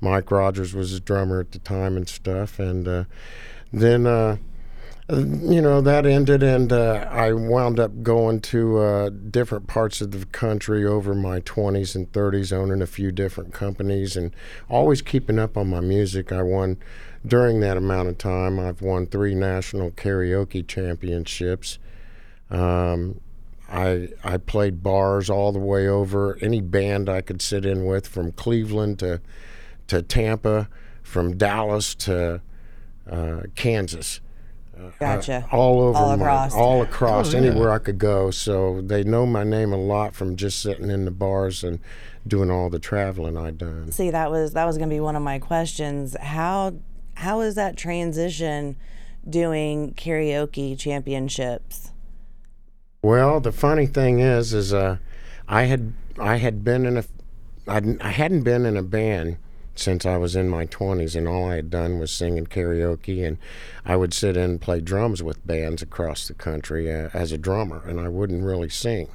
[0.02, 2.60] Mike Rogers was his drummer at the time and stuff.
[2.60, 3.04] And uh,
[3.72, 4.38] then, uh,
[5.20, 10.12] you know that ended and uh, i wound up going to uh, different parts of
[10.12, 14.36] the country over my 20s and 30s owning a few different companies and
[14.70, 16.32] always keeping up on my music.
[16.32, 16.78] I won
[17.26, 21.80] during that amount of time i've won three national karaoke championships.
[22.50, 23.22] Um,
[23.70, 28.08] I, I played bars all the way over any band I could sit in with
[28.08, 29.22] from Cleveland to
[29.88, 30.70] to Tampa,
[31.02, 32.42] from Dallas to
[33.10, 34.22] uh, Kansas
[35.00, 35.46] Gotcha.
[35.52, 36.54] all over All my- across.
[36.56, 38.32] all across anywhere I could go.
[38.32, 41.80] So they know my name a lot from just sitting in the bars and
[42.28, 43.92] doing all the traveling I'd done.
[43.92, 46.16] See, that was that was gonna be one of my questions.
[46.20, 46.74] How
[47.16, 48.76] how is that transition
[49.30, 51.92] doing karaoke championships?
[53.02, 54.98] Well, the funny thing is, is uh,
[55.48, 57.04] I had I had been in a
[57.68, 59.38] I'd, I hadn't been in a band
[59.76, 63.26] since I was in my twenties, and all I had done was sing singing karaoke,
[63.26, 63.38] and
[63.86, 67.38] I would sit in and play drums with bands across the country uh, as a
[67.38, 69.10] drummer, and I wouldn't really sing.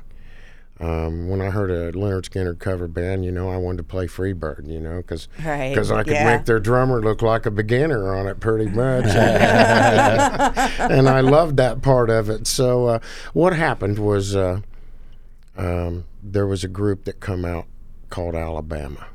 [0.81, 4.07] Um, when I heard a Lynyrd Skynyrd cover band, you know, I wanted to play
[4.07, 6.37] Freebird, you know, because Right, I could yeah.
[6.37, 9.05] make their drummer look like a beginner on it pretty much.
[10.79, 12.47] and I loved that part of it.
[12.47, 12.99] So uh,
[13.33, 14.61] what happened was uh,
[15.57, 17.67] um, there was a group that come out
[18.09, 19.09] called Alabama,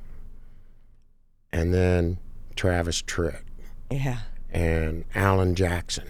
[1.53, 2.17] and then
[2.57, 3.41] Travis Tritt
[3.89, 4.17] Yeah.
[4.51, 6.07] and Alan Jackson,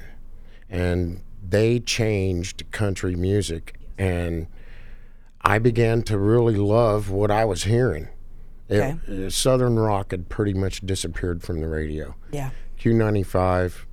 [0.69, 4.47] and they changed country music, and
[5.41, 8.07] I began to really love what I was hearing.
[8.71, 8.95] Okay.
[9.25, 12.15] uh, Southern rock had pretty much disappeared from the radio.
[12.31, 12.51] Yeah.
[12.79, 13.85] Q95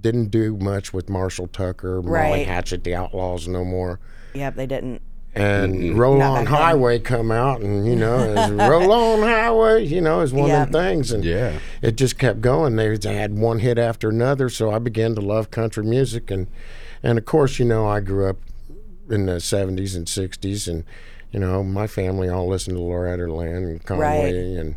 [0.00, 2.46] didn't do much with Marshall Tucker, Molly Right.
[2.46, 4.00] Hatchet, the Outlaws no more.
[4.34, 5.02] Yep, they didn't.
[5.34, 5.96] And mm-hmm.
[5.96, 6.60] Roll On back then.
[6.60, 10.64] Highway come out, and you know, is Roll On Highway, you know, is one Yeah.
[10.64, 11.60] of them things, and Yeah.
[11.82, 12.74] it just kept going.
[12.76, 16.48] They they had one hit after another, so I began to love country music, and
[17.02, 18.38] and of course, you know, I grew up
[19.08, 20.82] in the '70s and '60s, and
[21.30, 24.74] you know, my family all listened to Loretta Lynn and Conway and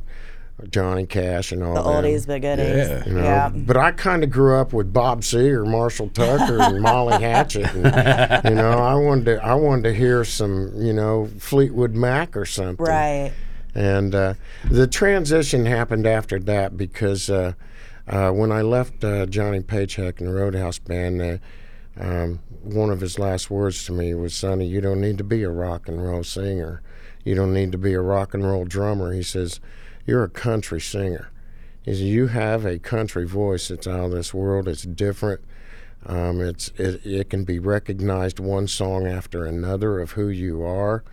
[0.70, 1.84] Johnny Cash and all that.
[1.84, 2.04] The that.
[2.04, 2.88] oldies but goodies.
[2.88, 3.06] Yeah.
[3.06, 3.50] You know, Yeah.
[3.50, 7.74] but I kind of grew up with Bob Seger, Marshall Tucker, and Molly Hatchet.
[7.74, 12.38] And, you know, I wanted to, I wanted to hear some, you know, Fleetwood Mac
[12.38, 12.86] or something.
[12.86, 13.34] Right.
[13.76, 14.36] And uh,
[14.70, 17.54] the transition happened after that because uh,
[18.08, 21.38] uh, when I left uh, Johnny Paycheck and the Roadhouse Band, uh,
[22.00, 25.44] um, one of his last words to me was, "Sonny, you don't need to be
[25.44, 26.82] a rock and roll singer.
[27.24, 29.60] You don't need to be a rock and roll drummer." He says,
[30.06, 31.30] "You're a country singer."
[31.84, 34.68] He says, "You have a country voice that's out of this world.
[34.68, 35.42] It's different."
[36.06, 41.04] Um, it's it, it can be recognized one song after another of who you are.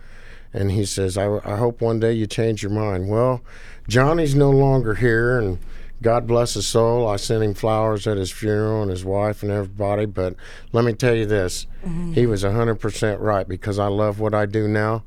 [0.53, 3.07] And he says, I, I hope one day you change your mind.
[3.07, 3.41] Well,
[3.87, 5.59] Johnny's no longer here, and
[6.01, 7.07] God bless his soul.
[7.07, 10.05] I sent him flowers at his funeral and his wife and everybody.
[10.05, 10.35] But
[10.73, 11.67] let me tell you this
[12.13, 15.03] he was 100% right because I love what I do now.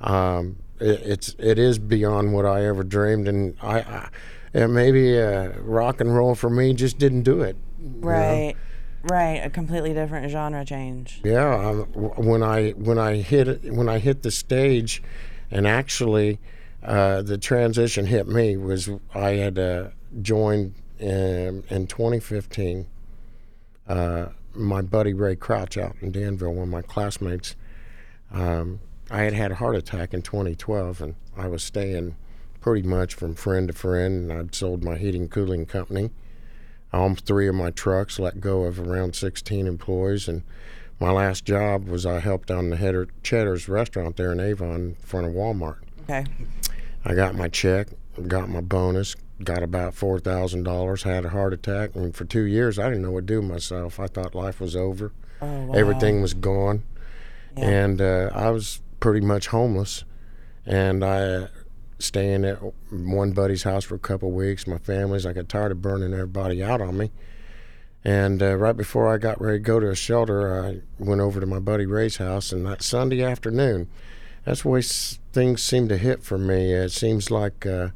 [0.00, 4.08] Um, it, it's it is beyond what I ever dreamed, and I, I
[4.54, 7.56] and maybe uh, rock and roll for me just didn't do it.
[7.78, 8.54] Right.
[9.04, 9.40] Right.
[9.44, 11.20] A completely different genre change.
[11.24, 15.02] Yeah, um, w- when I when I hit it, when I hit the stage,
[15.50, 16.38] and actually,
[16.84, 19.88] uh, the transition hit me was I had uh,
[20.20, 22.86] joined in, in 2015.
[23.88, 27.56] Uh, my buddy Ray Crouch out in Danville, one of my classmates.
[28.30, 28.80] Um,
[29.12, 32.16] I had had a heart attack in 2012, and I was staying
[32.62, 36.10] pretty much from friend to friend, and I'd sold my heating cooling company.
[36.94, 40.42] I owned three of my trucks, let go of around 16 employees, and
[40.98, 44.94] my last job was I helped on the Header, Cheddar's restaurant there in Avon in
[44.94, 45.78] front of Walmart.
[46.04, 46.24] Okay.
[47.04, 47.88] I got my check,
[48.28, 52.44] got my bonus, got about four thousand dollars, had a heart attack, and for two
[52.44, 54.00] years I didn't know what to do with myself.
[54.00, 55.74] I thought life was over, Oh, wow.
[55.74, 56.84] everything was gone,
[57.56, 60.04] and uh, I was pretty much homeless,
[60.64, 61.48] and I
[61.98, 62.58] staying at
[62.90, 64.66] one buddy's house for a couple of weeks.
[64.66, 67.10] My family's I got tired of burning everybody out on me.
[68.04, 71.40] And uh, right before I got ready to go to a shelter, I went over
[71.40, 73.88] to my buddy Ray's house, and that Sunday afternoon,
[74.44, 76.72] that's way things seem to hit for me.
[76.72, 77.88] It seems like uh,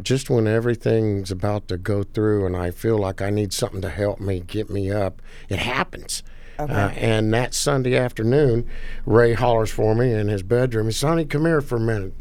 [0.00, 3.90] just when everything's about to go through and I feel like I need something to
[3.90, 6.22] help me get me up, it happens.
[6.58, 8.68] Uh, and that Sunday afternoon,
[9.06, 10.86] Ray hollers for me in his bedroom.
[10.86, 12.14] He says, Sonny, come here for a minute.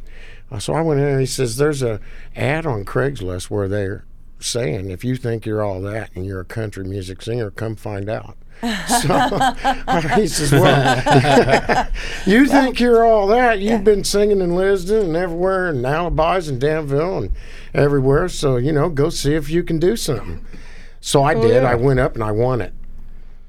[0.51, 1.99] Uh, So I went in and he says, There's a
[2.35, 4.05] ad on Craigslist where they're
[4.39, 8.09] saying, if you think you're all that and you're a country music singer, come find
[8.09, 8.37] out.
[8.87, 11.87] So he says, Well,
[12.25, 13.59] you think you're all that.
[13.59, 17.31] You've been singing in Lisbon and everywhere, and Alibis and Danville and
[17.73, 18.29] everywhere.
[18.29, 20.45] So, you know, go see if you can do something.
[21.01, 21.63] So I did.
[21.63, 22.73] I went up and I won it.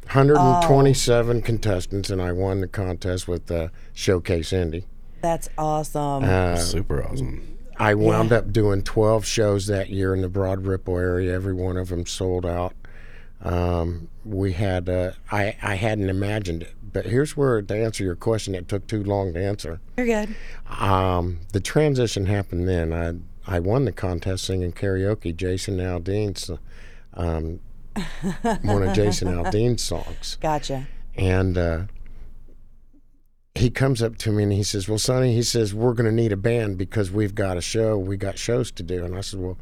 [0.08, 4.86] 127 contestants, and I won the contest with uh, Showcase Indy.
[5.20, 6.24] That's awesome.
[6.24, 7.58] Uh, Super awesome.
[7.78, 11.32] I wound up doing 12 shows that year in the Broad Ripple area.
[11.34, 12.74] Every one of them sold out.
[13.42, 16.74] Um, we had, uh, I, I hadn't imagined it.
[16.92, 19.80] But here's where, to answer your question, it took too long to answer.
[19.96, 20.34] You're good.
[20.68, 22.92] Um, the transition happened then.
[22.92, 26.50] I, I won the contest singing karaoke, Jason Aldean's,
[27.14, 27.60] um,
[28.62, 30.38] one of Jason Aldean's songs.
[30.40, 30.86] Gotcha.
[31.16, 31.82] And uh,
[33.54, 36.12] he comes up to me and he says, Well, Sonny, he says, we're going to
[36.12, 37.98] need a band because we've got a show.
[37.98, 39.04] We got shows to do.
[39.04, 39.58] And I said, Well,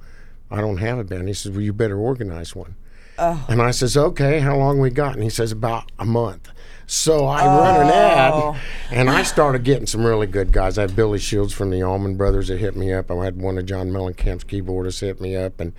[0.50, 1.28] I don't have a band.
[1.28, 2.76] He says, Well, you better organize one.
[3.18, 3.44] Oh.
[3.48, 5.14] And I says, Okay, how long we got?
[5.14, 6.50] And he says, About a month.
[6.86, 8.60] So I run an ad
[8.92, 10.78] and I started getting some really good guys.
[10.78, 13.10] I had Billy Shields from the Allman Brothers that hit me up.
[13.10, 15.58] I had one of John Mellencamp's keyboardists hit me up.
[15.58, 15.72] And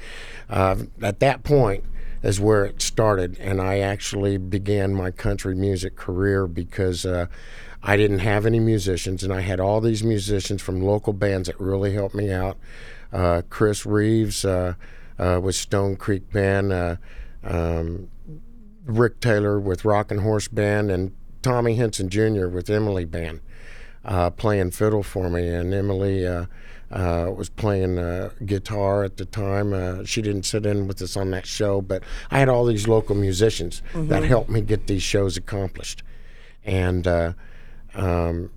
[0.50, 1.86] uh, at that point,
[2.24, 7.28] is where it started, and I actually began my country music career because uh,
[7.84, 11.60] I didn't have any musicians, and I had all these musicians from local bands that
[11.60, 12.58] really helped me out.
[13.14, 14.74] Uh, Chris Reeves uh,
[15.20, 16.96] uh, with Stone Creek Band, uh,
[17.44, 18.10] um,
[18.86, 22.48] Rick Taylor with Rockin' Horse Band, and Tommy Henson Jr.
[22.48, 23.42] with Emily Band
[24.04, 26.26] uh, playing fiddle for me, and Emily
[26.92, 29.74] uh, was playing uh, guitar at the time.
[29.74, 32.88] Uh, she didn't sit in with us on that show, but I had all these
[32.88, 36.04] local musicians that helped me get these shows accomplished,
[36.64, 37.34] and uh,
[37.94, 38.52] um,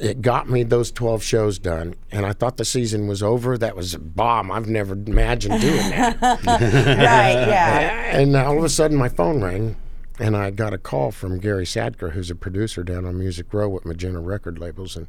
[0.00, 1.94] it got me those 12 shows done.
[2.10, 3.58] And I thought the season was over.
[3.58, 4.50] That was a bomb.
[4.50, 6.20] I've never imagined doing that.
[6.22, 7.32] right.
[7.32, 7.94] Yeah.
[8.08, 9.76] And all of a sudden, my phone rang,
[10.18, 13.68] and I got a call from Gary Sadker, who's a producer down on Music Row
[13.68, 15.08] with Magenta record labels, and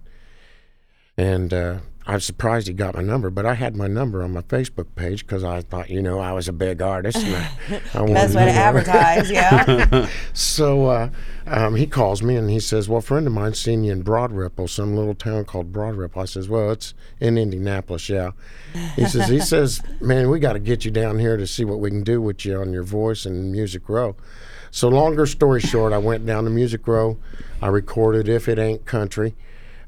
[1.19, 1.77] and uh,
[2.07, 4.87] I was surprised he got my number, but I had my number on my Facebook
[4.95, 7.17] page because I thought, you know, I was a big artist.
[7.17, 9.29] And I, I Best way to advertise.
[9.29, 10.09] Yeah.
[10.33, 11.09] So uh,
[11.45, 14.01] um, he calls me and he says, "Well, a friend of mine's seen you in
[14.01, 18.31] Broad Ripple, some little town called Broad Ripple." I says, "Well, it's in Indianapolis, yeah."
[18.95, 21.79] He says, "He says, man, we got to get you down here to see what
[21.79, 24.15] we can do with you on your voice and Music Row."
[24.71, 27.17] So, longer story short, I went down to Music Row.
[27.61, 29.35] I recorded "If It Ain't Country."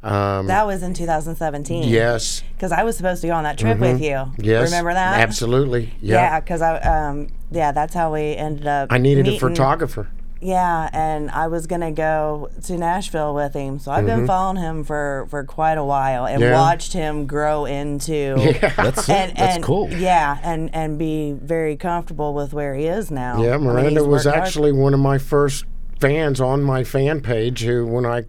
[0.04, 1.84] Um, that was in 2017.
[1.88, 4.32] yes, Because I was supposed to go on that trip with you.
[4.40, 5.20] yes, Remember that?
[5.22, 6.16] Absolutely, Yeah.
[6.16, 6.40] yeah.
[6.40, 8.92] Because I um yeah that's how we ended up.
[8.92, 10.08] I needed a photographer.
[10.44, 14.84] Yeah, and I was gonna go to Nashville with him, so I've been following him
[14.84, 16.52] for for quite a while and Mm-hmm.
[16.52, 16.60] Yeah.
[16.60, 18.34] watched him grow into.
[18.76, 19.92] That's And, that's and cool.
[19.94, 23.40] Yeah, and and be very comfortable with where he is now.
[23.44, 24.48] Yeah, mean, Miranda he's was worked hard.
[24.48, 25.66] actually one of my first
[26.00, 28.24] fans on my fan page who, when I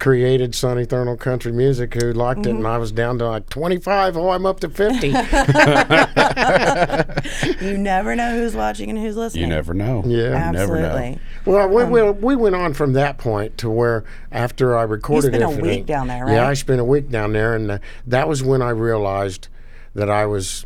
[0.00, 2.66] created Sunny Thurnall Country Music, who liked it, and Mm-hmm.
[2.66, 4.16] I was down to like 25.
[4.16, 5.10] Oh, I'm up to 50.
[7.60, 9.42] You never know who's watching and who's listening.
[9.44, 10.02] You never know.
[10.06, 10.46] Yeah.
[10.46, 10.86] You never know.
[10.86, 11.20] Absolutely.
[11.44, 15.44] well, we, we, we went on from that point to where after I recorded spent
[15.44, 16.34] a If It week down there, right?
[16.34, 16.48] Yeah.
[16.48, 19.48] I spent a week down there, and uh, that was when I realized
[19.94, 20.64] that I was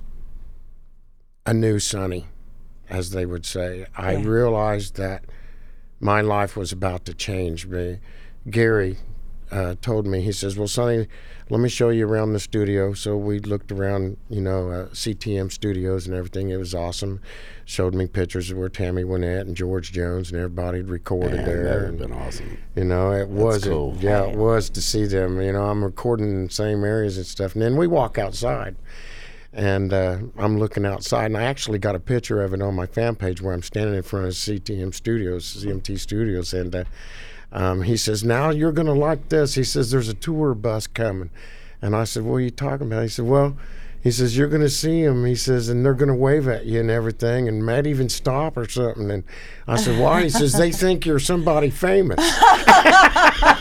[1.44, 2.26] a new Sonny,
[2.88, 3.86] as they would say.
[3.96, 4.28] I Yeah.
[4.28, 5.24] realized that
[6.00, 7.66] my life was about to change.
[7.66, 7.98] Me,
[8.48, 8.98] Gary
[9.54, 11.06] uh, told me, he says, "Well, Sonny,
[11.48, 15.50] let me show you around the studio." So we looked around, you know, uh, CTM
[15.52, 16.50] studios and everything.
[16.50, 17.20] It was awesome.
[17.64, 21.44] Showed me pictures of where Tammy Wynette and George Jones and everybody had recorded Man,
[21.46, 21.62] there.
[21.64, 22.58] that would have been awesome.
[22.74, 23.96] you know, it was cool.
[24.00, 25.40] yeah, it was to see them.
[25.40, 28.74] You know, I'm recording in the same areas and stuff, and then we walk outside,
[29.52, 32.86] and uh, I'm looking outside, and I actually got a picture of it on my
[32.86, 36.84] fan page where I'm standing in front of CTM Studios, CMT Studios, and uh,
[37.54, 41.30] um, he says, "Now you're gonna like this." He says, "There's a tour bus coming,"
[41.80, 43.56] and I said, "What are you talking about?" He said, "Well."
[44.04, 45.24] He says, You're going to see them.
[45.24, 48.58] He says, and they're going to wave at you and everything, and might even stop
[48.58, 49.10] or something.
[49.10, 49.24] And
[49.66, 50.24] I said, Why?
[50.24, 52.18] He says, They think you're somebody famous.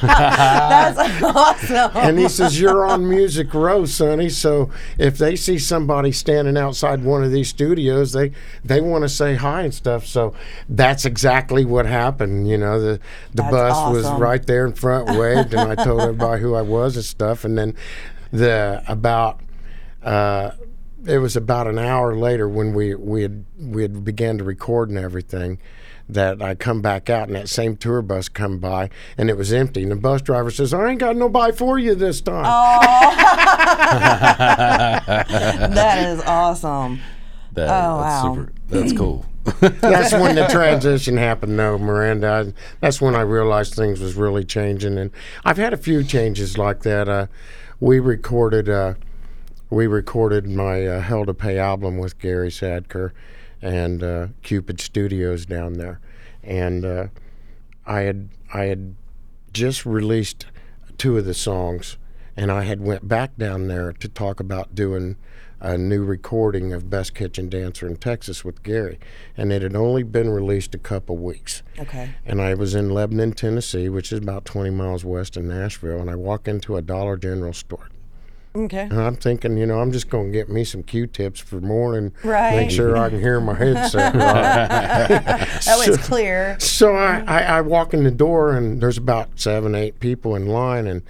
[0.02, 1.92] That's awesome.
[1.96, 4.28] and he says, You're on Music Row, Sonny.
[4.28, 8.34] So if they see somebody standing outside one of these studios, they
[8.66, 10.06] they want to say hi and stuff.
[10.06, 10.34] So
[10.68, 12.50] that's exactly what happened.
[12.50, 13.00] You know, the
[13.32, 16.64] the That's bus was right there in front, waved, and I told everybody who I
[16.64, 17.46] was and stuff.
[17.46, 17.76] And then
[18.34, 19.40] the about
[20.04, 20.52] uh,
[21.06, 24.90] it was about an hour later when we we had we had began to record
[24.90, 25.60] and everything
[26.10, 29.54] that I come back out and that same tour bus come by and it was
[29.54, 32.44] empty and the bus driver says I ain't got nobody for you this time.
[35.14, 37.00] that is awesome.
[37.54, 38.36] That, Oh, that's wow.
[38.36, 38.52] super.
[38.70, 39.26] That's cool.
[39.82, 44.46] that's when the transition happened though Miranda I, that's when I realized things was really
[44.46, 45.12] changing and
[45.44, 47.28] I've had a few changes like that uh,
[47.82, 48.94] we recorded uh,
[49.74, 53.12] we recorded my uh, Hell to Pay album with Gary Sadker
[53.60, 56.00] and uh, Cupid Studios down there,
[56.44, 57.08] and uh,
[57.86, 58.96] I had I had
[59.52, 60.46] just released
[61.00, 61.98] two of the songs,
[62.38, 65.18] and I had went back down there to talk about doing
[65.60, 69.00] a new recording of Best Kitchen Dancer in Texas with Gary,
[69.36, 71.64] and it had only been released a couple weeks.
[71.80, 72.14] Okay.
[72.26, 76.12] And I was in Lebanon, Tennessee, which is about 20 miles west of Nashville, and
[76.12, 77.88] I walk into a Dollar General store.
[78.56, 78.82] Okay.
[78.84, 82.12] And I'm thinking, you know, I'm just going to get me some Q-tips for morning,
[82.24, 82.56] Right.
[82.56, 84.68] make sure I can hear my headset right.
[85.66, 86.56] That was clear.
[86.60, 90.46] So I, I, I walk in the door, and there's about seven, eight people in
[90.48, 91.02] line, and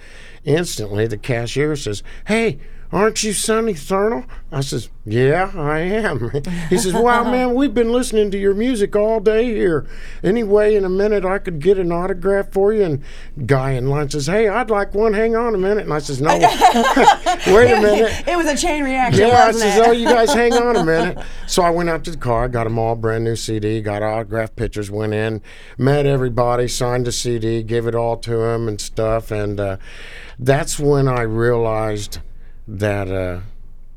[0.44, 2.58] instantly the cashier says, "Hey,
[2.94, 6.30] aren't you Sunny Thurnall?" I says, "Yeah, I am."
[6.70, 9.86] He says, "Wow, man, we've been listening to your music all day here.
[10.22, 13.02] Anyway, in a minute, I could get an autograph for you." And
[13.46, 15.12] guy in line says, "Hey, I'd like one.
[15.12, 16.28] Hang on a minute." And I says, "No,
[17.48, 19.86] wait a minute." It was a chain reaction, Yeah, I says, it?
[19.86, 21.18] oh, you guys hang on a minute.
[21.46, 24.54] So I went out to the car, got them all brand new CD, got autograph
[24.56, 25.42] pictures, went in,
[25.76, 29.30] met everybody, signed a CD, gave it all to them and stuff.
[29.30, 29.76] And uh,
[30.38, 32.18] that's when I realized
[32.66, 33.40] that uh,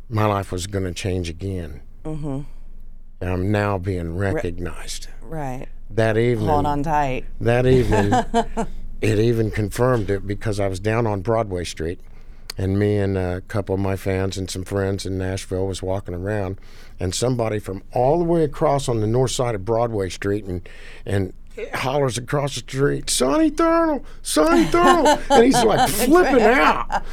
[0.10, 1.82] my life was going to change again.
[2.04, 2.42] Mm-hmm.
[3.20, 5.08] And I'm now being recognized.
[5.22, 5.68] right.
[5.90, 7.24] That evening, Hold on tight.
[7.40, 8.12] that evening,
[9.02, 12.02] it even confirmed it because I was down on Broadway Street,
[12.58, 16.14] and me and a couple of my fans and some friends in Nashville was walking
[16.14, 16.60] around,
[17.00, 20.68] and somebody from all the way across on the north side of Broadway Street and
[21.06, 21.32] and
[21.74, 26.88] hollers across the street, Sunny Thurnall, Sunny Thurnall, and he's like flipping out,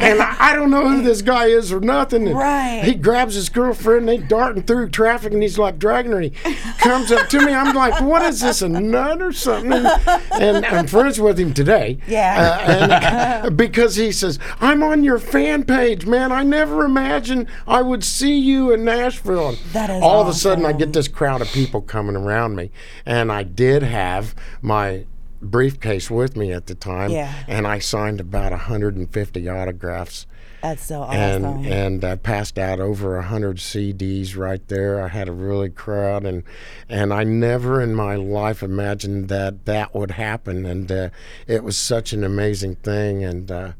[0.00, 2.28] and I, I don't know who this guy is or nothing.
[2.28, 2.82] and Right.
[2.84, 6.18] He grabs his girlfriend, they darting through traffic, and he's like dragging her.
[6.20, 7.52] And he comes up to me.
[7.52, 9.86] I'm like, "What is this, a nut or something?" And,
[10.32, 11.98] and I'm friends with him today.
[12.06, 12.66] Yeah.
[12.68, 16.32] Uh, and because he says, "I'm on your fan page, man.
[16.32, 20.32] I never imagined I would see you in Nashville." And That is all of a
[20.34, 22.70] sudden, I get this crowd of people coming around me,
[23.06, 25.06] and I did have my
[25.40, 27.32] briefcase with me at the time, Yeah.
[27.46, 30.26] and I signed about 150 autographs
[30.62, 31.66] That's so and awesome.
[31.66, 35.02] and I passed out over hundred CDs right there.
[35.04, 36.42] I had a really crowd, and
[36.88, 41.10] and I never in my life imagined that that would happen, and uh,
[41.46, 43.50] it was such an amazing thing, and.
[43.50, 43.72] Uh,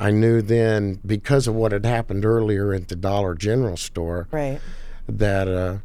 [0.00, 4.60] I knew then because of what had happened earlier at the Dollar General store right.
[5.08, 5.78] that uh,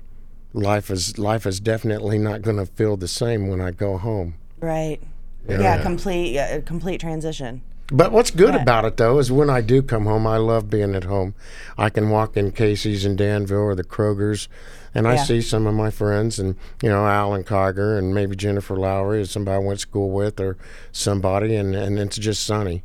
[0.53, 4.35] life is life is definitely not going to feel the same when I go home.
[4.59, 4.99] Right.
[5.47, 7.61] Yeah, complete yeah, complete transition.
[7.91, 8.61] But what's good Right.
[8.61, 11.33] about it though is when I do come home, I love being at home.
[11.77, 14.47] I can walk in Casey's in Danville or the Kroger's,
[14.95, 15.23] and I Yeah.
[15.23, 19.31] see some of my friends, and you know Alan Cogger and maybe Jennifer Lowry is
[19.31, 20.55] somebody I went to school with or
[20.93, 22.83] somebody, and and it's just sunny.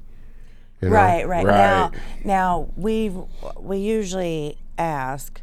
[0.81, 0.95] you know?
[0.95, 1.45] Right, right.
[1.45, 2.01] Now, Right.
[2.25, 3.13] now we
[3.61, 5.41] we usually ask.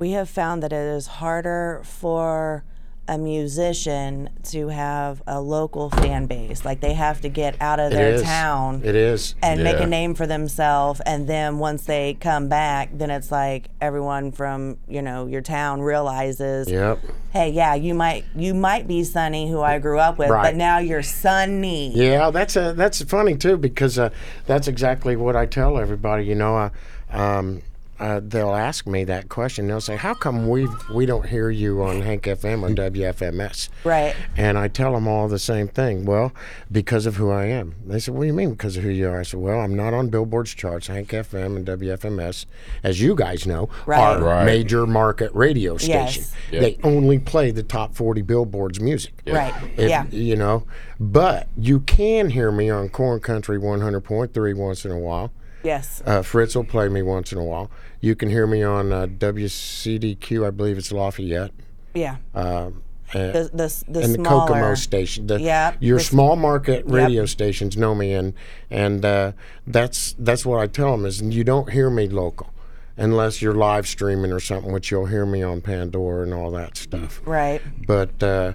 [0.00, 2.64] We have found that it is harder for
[3.06, 6.64] a musician to have a local fan base.
[6.64, 9.34] Like they have to get out of their town It is.
[9.42, 11.00] and make a name for themselves.
[11.04, 15.82] And then once they come back, then it's like everyone from you know your town
[15.82, 17.00] realizes, Yep.
[17.32, 20.44] hey, yeah, you might you might be Sunny, who I grew up with, Right.
[20.44, 21.92] but now you're Sunny.
[21.94, 24.10] Yeah, that's a, that's funny too because uh,
[24.46, 26.24] that's exactly what I tell everybody.
[26.24, 26.70] You know, uh,
[27.10, 27.60] um,
[28.00, 29.66] uh, they'll ask me that question.
[29.68, 34.14] They'll say, "How come we we don't hear you on Hank FM or WFMS?" Right.
[34.36, 36.04] And I tell them all the same thing.
[36.04, 36.32] Well,
[36.72, 37.74] because of who I am.
[37.86, 39.74] They said, "What do you mean because of who you are?" I said, "Well, I'm
[39.76, 40.86] not on Billboard's charts.
[40.86, 42.46] Hank FM and WFMS,
[42.82, 44.00] as you guys know, Right.
[44.00, 44.44] are Right.
[44.46, 46.12] major market radio Yes.
[46.14, 46.32] stations.
[46.50, 46.62] Yep.
[46.62, 49.52] They only play the top 40 Billboards music." Right.
[49.76, 50.06] If- yeah.
[50.10, 50.64] You know,
[50.98, 55.30] but you can hear me on Corn Country 100.3 once in a while.
[55.62, 56.02] Yes.
[56.06, 57.70] Uh, Fritz will play me once in a while.
[58.00, 61.52] You can hear me on uh, WCDQ, I believe it's Lafayette.
[61.94, 62.16] Yeah.
[62.34, 62.82] Um,
[63.12, 64.46] uh, The the, the and the smaller.
[64.48, 65.26] Kokomo station.
[65.26, 68.34] The, Yep, Your the small market radio stations know me, and
[68.70, 69.32] and uh,
[69.66, 72.52] that's that's what I tell them is you don't hear me local,
[72.96, 76.76] unless you're live streaming or something, which you'll hear me on Pandora and all that
[76.76, 77.20] stuff.
[77.24, 77.60] Right.
[77.84, 78.52] But uh,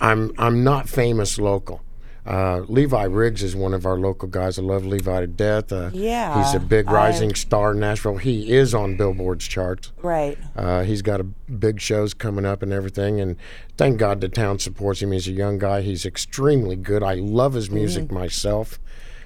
[0.00, 1.80] I'm I'm not famous local.
[2.24, 4.56] Uh, Levi Riggs is one of our local guys.
[4.58, 5.72] I love Levi to death.
[5.72, 8.18] Uh, Yeah, he's a big I- rising star in Nashville.
[8.18, 9.90] He is on Billboard's charts.
[10.02, 10.38] Right.
[10.54, 13.36] Uh, he's got a big shows coming up and everything, and
[13.76, 15.10] thank God the town supports him.
[15.10, 15.80] He's a young guy.
[15.82, 17.02] He's extremely good.
[17.02, 18.78] I love his music myself,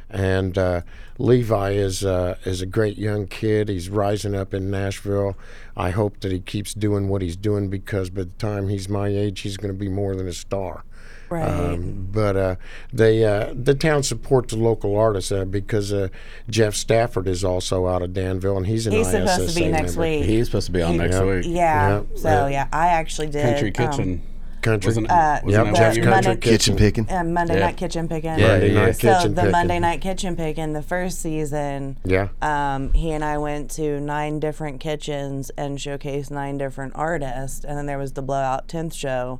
[0.08, 0.80] and uh,
[1.18, 3.68] Levi is uh, is a great young kid.
[3.68, 5.36] He's rising up in Nashville.
[5.76, 9.08] I hope that he keeps doing what he's doing because by the time he's my
[9.08, 10.84] age, he's going to be more than a star.
[11.28, 11.48] Right.
[11.48, 12.56] Um, but uh,
[12.92, 16.08] they uh, the town supports the local artists uh, because uh,
[16.48, 19.68] Jeff Stafford is also out of Danville, and he's an He's supposed to ISSA be
[19.68, 20.02] next member.
[20.02, 20.24] week.
[20.24, 21.24] He's supposed to be on next Yeah.
[21.24, 21.44] week.
[21.46, 21.52] yeah.
[21.56, 22.48] Yeah, So yeah.
[22.48, 23.44] yeah, I actually did.
[23.44, 24.22] Country um, Kitchen.
[24.62, 24.88] Country.
[24.88, 27.06] wasn't, Uh, wasn't Yep, that Jeff's Country were- Kitchen picking.
[27.08, 27.66] uh, Monday Yeah.
[27.66, 28.36] night kitchen picking.
[28.38, 28.84] Yeah, Monday yeah.
[28.86, 29.52] night So kitchen the picking.
[29.52, 32.28] Monday night kitchen picking, the first season, Yeah.
[32.42, 37.78] um, he and I went to nine different kitchens and showcased nine different artists, and
[37.78, 39.38] then there was the Blowout Tenth show,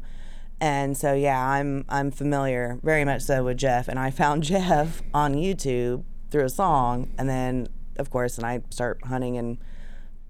[0.60, 5.02] and so yeah, I'm I'm familiar very much so with Jeff, and I found Jeff
[5.14, 9.58] on YouTube through a song, and then of course, and I start hunting and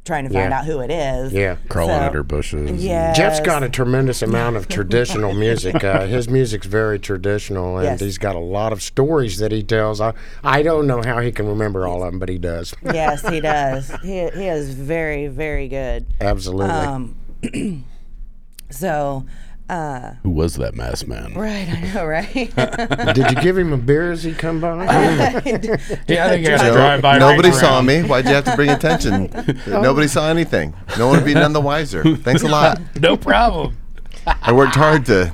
[0.05, 0.59] trying to find Yeah.
[0.61, 1.33] out who it is.
[1.33, 1.57] Yeah.
[1.69, 2.85] Crawling So- under bushes.
[2.85, 5.83] Yeah, Jeff's got a tremendous amount of traditional music.
[5.83, 8.01] Uh, his music's very traditional, and Yes.
[8.01, 10.01] he's got a lot of stories that he tells.
[10.01, 10.13] I,
[10.45, 12.73] I don't know how he can remember all of them, but he does.
[12.85, 13.91] yes, he does.
[14.05, 16.07] He he is very very good.
[16.21, 16.71] Absolutely.
[16.71, 17.17] Um,
[18.71, 19.27] so,
[19.69, 21.35] uh, Who was that masked man?
[21.35, 22.33] right, I know, right?
[23.15, 24.85] Did you give him a beer as he come by?
[24.87, 27.19] Yeah, I think I got to drive by.
[27.19, 27.87] nobody right saw around.
[27.87, 28.03] me.
[28.03, 29.31] Why'd you have to bring attention?
[29.67, 30.75] nobody saw anything.
[30.99, 32.03] No one would be none the wiser.
[32.17, 32.81] Thanks a lot.
[33.01, 33.77] No problem.
[34.27, 35.33] I worked hard to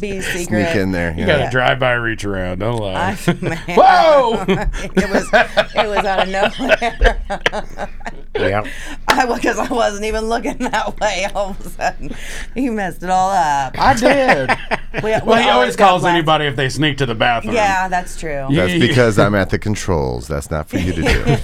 [0.00, 0.46] Be secret.
[0.46, 1.12] sneak in there.
[1.16, 1.50] You got to Yeah.
[1.50, 2.58] drive by, reach around.
[2.60, 3.16] Don't lie.
[3.26, 4.44] I, man, Whoa!
[4.48, 5.28] it was
[5.74, 7.18] it was out of nowhere.
[8.36, 8.64] yeah.
[9.08, 11.26] I because I wasn't even looking that way.
[11.34, 12.14] All of a sudden,
[12.54, 13.74] he messed it all up.
[13.78, 14.50] I did.
[15.02, 17.54] We, we well, he always calls left- anybody if they sneak to the bathroom.
[17.54, 18.46] Yeah, that's true.
[18.50, 20.28] That's because I'm at the controls.
[20.28, 21.36] That's not for you to do.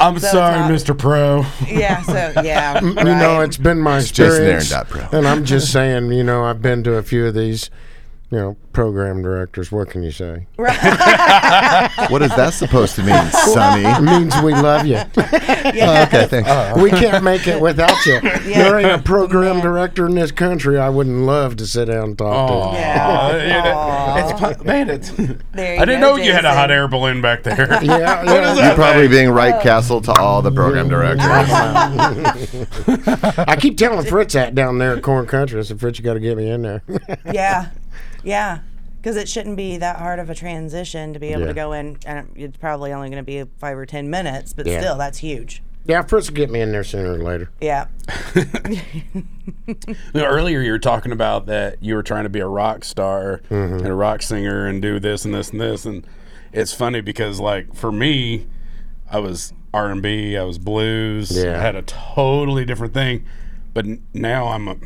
[0.00, 0.96] I'm So sorry, Mr.
[0.96, 1.44] Pro.
[1.66, 2.02] Yeah.
[2.02, 2.80] So yeah.
[2.80, 4.70] You know, it's been my Jason Aaron experience.
[4.70, 5.18] dot pro.
[5.18, 7.70] And I'm just saying, you know, I've been to a few of these,
[8.30, 9.72] you know, program directors.
[9.72, 10.46] What can you say?
[12.10, 13.84] What is that supposed to mean, Sunny?
[13.84, 14.98] It means we love you.
[15.70, 16.48] Oh, okay, thanks.
[16.48, 16.82] Uh-huh.
[16.82, 18.20] we can't make it without you.
[18.20, 22.18] There ain't a program director in this country I wouldn't love to sit down and
[22.18, 22.70] talk Aw.
[22.72, 22.76] to.
[22.78, 23.42] Yeah.
[23.42, 24.48] You know, Aw.
[24.50, 25.10] it's man, it's.
[25.10, 27.68] There I didn't go, know you had a hot air balloon back there.
[27.82, 28.24] Yeah, yeah.
[28.24, 29.10] You're that probably thing?
[29.10, 31.26] being right castle to all the program directors.
[33.46, 35.60] I keep telling Fritz that down there at Corn Country.
[35.60, 36.82] I said, Fritz, you got to get me in there.
[37.32, 37.70] Yeah,
[38.22, 38.60] yeah.
[39.00, 41.46] Because it shouldn't be that hard of a transition to be able Yeah.
[41.48, 44.66] to go in, and it's probably only going to be five or ten minutes, but
[44.66, 44.80] Yeah.
[44.80, 45.62] still, that's huge.
[45.86, 47.48] yeah, Fritz will get me in there sooner or later.
[47.60, 47.86] Yeah.
[50.14, 52.84] You know, earlier you were talking about that you were trying to be a rock
[52.84, 53.78] star Mm-hmm.
[53.78, 56.06] and a rock singer and do this and this and this and
[56.52, 58.46] it's funny because like for me
[59.10, 61.58] I was R&B I was blues Yeah.
[61.58, 63.24] I had a totally different thing
[63.74, 64.76] but n- now I'm a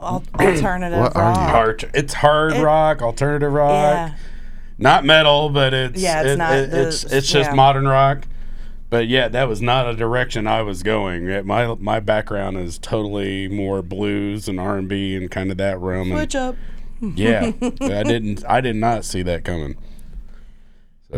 [0.00, 1.38] Al- alternative What are you?
[1.40, 1.50] rock.
[1.50, 4.14] hard it's hard rock alternative rock Yeah.
[4.78, 7.54] not metal but it's Yeah, it's it- not it- the- it's it's just yeah.
[7.54, 8.26] modern rock
[8.90, 12.78] but yeah that was not a direction I was going Yeah, my my background is
[12.78, 16.56] totally more blues and R&B and kind of that realm and- Switch up.
[17.00, 18.42] yeah, I didn't.
[18.48, 19.76] I did not see that coming.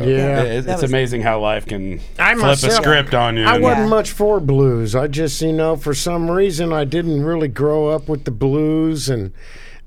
[0.05, 0.41] So, Yeah.
[0.43, 3.45] it- it's was- amazing how life can I flip a script on you.
[3.45, 3.87] I wasn't Yeah.
[3.89, 4.95] much for blues.
[4.95, 9.09] I just, you know, for some reason, I didn't really grow up with the blues,
[9.09, 9.33] and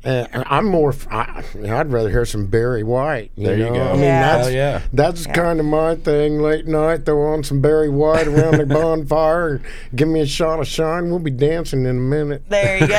[0.03, 0.95] uh, I'm more.
[1.11, 3.29] I, would rather hear some Barry White.
[3.35, 3.73] You There you know?
[3.75, 3.83] go.
[3.89, 4.21] I mean, Yeah.
[4.35, 4.81] that's Hell yeah.
[4.91, 6.39] that's kind of my thing.
[6.39, 9.61] Late night, throw on some Barry White around the bonfire, and
[9.95, 11.11] give me a shot of shine.
[11.11, 12.41] We'll be dancing in a minute.
[12.49, 12.97] There you go.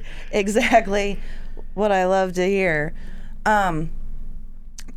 [0.32, 1.18] Exactly
[1.74, 2.92] what I love to hear.
[3.46, 3.90] Um,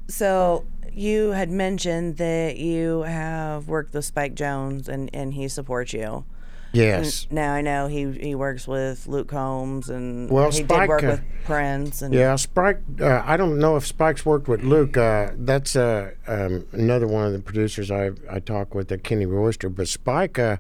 [0.08, 5.94] so you had mentioned that you have worked with Spike Jones and, and he supports
[5.94, 6.26] you.
[6.74, 7.28] Yes.
[7.30, 11.04] Now I know he he works with Luke Combs and Well, he Spike, did work
[11.04, 12.80] uh, with Prince and Yeah, Spike.
[13.00, 14.98] Uh, I don't know if Spike's worked with Luke.
[14.98, 19.70] Uh, that's uh, um, another one of the producers I I talk with, Kenny Royster.
[19.70, 20.58] But Spike uh,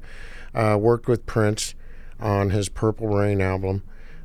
[0.53, 1.73] uh, worked with Prince
[2.19, 3.81] on his Purple Rain album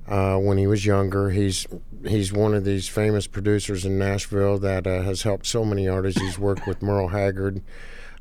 [0.06, 1.30] uh, when he was younger.
[1.30, 1.66] He's
[2.06, 6.20] he's one of these famous producers in Nashville that uh, has helped so many artists.
[6.20, 7.62] He's worked with Merle Haggard.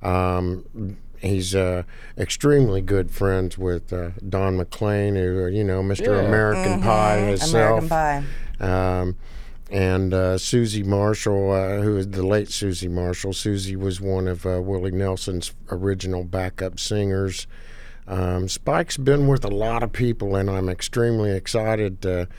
[0.01, 1.83] Um, he's uh,
[2.17, 6.07] extremely good friends with uh, Don McLean, who you know, Mr.
[6.07, 6.27] Yeah.
[6.27, 7.91] American Pie himself.
[7.91, 8.25] American
[8.59, 8.99] Pie.
[8.99, 9.15] Um,
[9.69, 13.33] and uh, Susie Marshall, uh, who is the late Susie Marshall.
[13.33, 17.47] Susie was one of uh, Willie Nelson's original backup singers.
[18.07, 22.29] Um, Spike's been with a lot of people, and I'm extremely excited to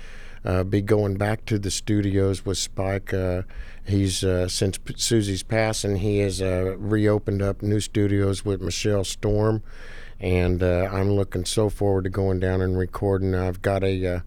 [0.48, 3.12] uh, be going back to the studios with Spike.
[3.12, 3.42] Uh,
[3.84, 9.04] he's uh, since P- Susie's passing, he has uh, reopened up new studios with Michelle
[9.04, 9.62] Storm,
[10.18, 13.34] and uh, I'm looking so forward to going down and recording.
[13.34, 14.22] I've got a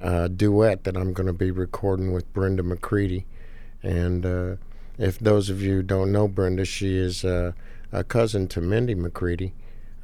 [0.00, 3.26] uh, duet that I'm going to be recording with Brenda McCready.
[3.82, 4.58] And
[4.96, 7.54] if those of you don't know Brenda, she is a
[8.06, 9.54] cousin to Mindy McCready,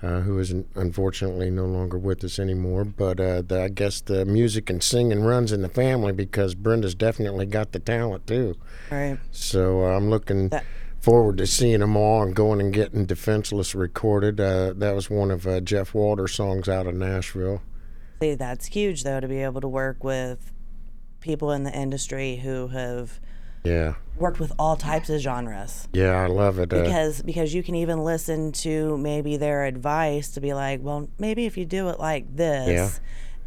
[0.05, 2.85] uh, who is unfortunately no longer with us anymore.
[2.85, 6.95] But uh, the, I guess the music and singing runs in the family because Brenda's
[6.95, 8.57] definitely got the talent too.
[8.91, 9.19] Right.
[9.31, 10.65] So uh, I'm looking That-
[11.01, 14.41] forward to seeing them all and going and getting Defenseless recorded.
[14.41, 17.63] Uh, that was one of uh, Jeff Walter's songs out of Nashville.
[18.21, 20.51] See, that's huge though to be able to work with
[21.21, 23.21] people in the industry who have
[23.65, 23.95] Yeah.
[24.19, 25.89] worked with all types of genres.
[25.93, 26.73] Yeah, I love it.
[26.73, 31.09] Uh, because because you can even listen to maybe their advice to be like, well,
[31.19, 32.91] maybe if you do it like this, Yeah.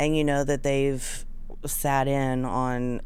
[0.05, 1.26] and you know that they've
[1.65, 3.01] sat in on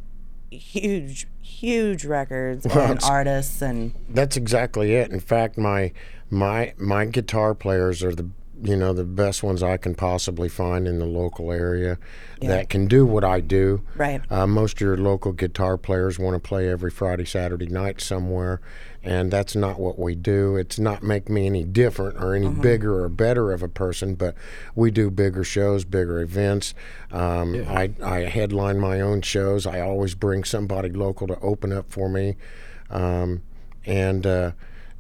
[0.50, 5.12] huge huge records Well, and artists and That's exactly it.
[5.12, 5.92] In fact, my
[6.30, 8.30] my my guitar players are the
[8.64, 11.98] you know the best ones I can possibly find in the local area
[12.42, 13.82] that can do what I do.
[13.96, 14.22] Right.
[14.32, 18.62] Uh, most of your local guitar players want to play every Friday, Saturday night somewhere,
[19.04, 20.56] and that's not what we do.
[20.56, 24.36] It's not make me any different or any bigger or better of a person, but
[24.76, 26.74] we do bigger shows, bigger events.
[27.12, 29.66] Um, I, I headline my own shows.
[29.66, 32.36] I always bring somebody local to open up for me,
[32.90, 33.42] um,
[33.86, 34.26] and.
[34.26, 34.52] Uh,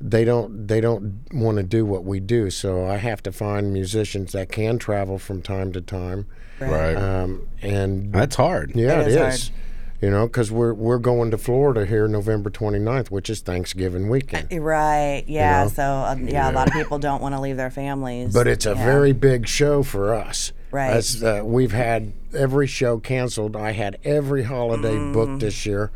[0.09, 3.71] they don't they don't want to do what we do so i have to find
[3.71, 6.25] musicians that can travel from time to time
[6.59, 6.93] Right.
[6.95, 8.73] um, and That's hard.
[8.75, 9.19] yeah, It it is is.
[9.49, 9.57] hard.
[9.99, 14.51] You know, because we're we're going to Florida here November 29th, which is Thanksgiving weekend.
[14.63, 15.63] right, yeah.
[15.63, 15.69] know?
[15.69, 18.31] So um, yeah, a lot of people don't want to leave their families.
[18.31, 18.85] But it's a Yeah.
[18.85, 20.51] very big show for us.
[20.69, 20.93] Right.
[20.93, 23.55] That's, uh, we've had every show canceled.
[23.55, 25.13] I had every holiday Mm.
[25.13, 25.89] booked this year,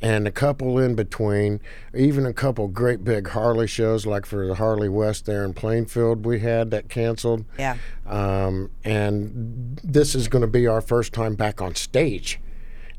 [0.00, 1.60] and a couple in between.
[1.94, 6.24] Even a couple great big Harley shows, like for the Harley West there in Plainfield,
[6.24, 7.44] we had that canceled.
[7.58, 7.76] yeah.
[8.06, 12.40] um, and this is going to be our first time back on stage.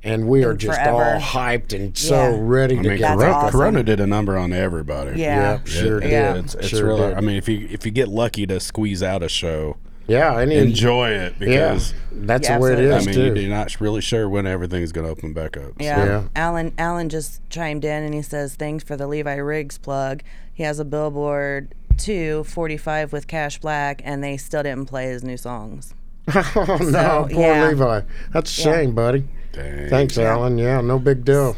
[0.01, 1.03] And we are just forever.
[1.15, 2.37] all hyped and so Yeah.
[2.39, 3.51] ready I to mean, get That's Corona, awesome.
[3.59, 5.19] Corona did a number on everybody.
[5.19, 5.51] Yeah.
[5.53, 6.11] Yep, sure It- did.
[6.11, 6.35] Yeah.
[6.35, 7.07] It's, it's Sure really.
[7.09, 7.17] did.
[7.17, 9.75] I mean, if you if you get lucky to squeeze out a show,
[10.09, 13.21] Yeah, and it- enjoy it yeah, because that's Yeah, the way it absolutely.
[13.21, 13.41] I mean, too.
[13.41, 15.73] you're not really sure when everything's going to open back up.
[15.79, 16.05] Yeah.
[16.05, 16.23] Yeah.
[16.35, 20.21] Alan Alan just chimed in and he says thanks for the Levi Riggs plug.
[20.53, 25.37] He has a billboard 245 with Cash Black and they still didn't play his new
[25.37, 25.93] songs.
[26.35, 27.67] oh no, poor yeah.
[27.69, 28.01] Levi.
[28.33, 29.25] That's a shame, buddy.
[29.53, 29.89] Dang.
[29.89, 30.57] Thanks, Alan.
[30.57, 31.55] Yeah, no big deal.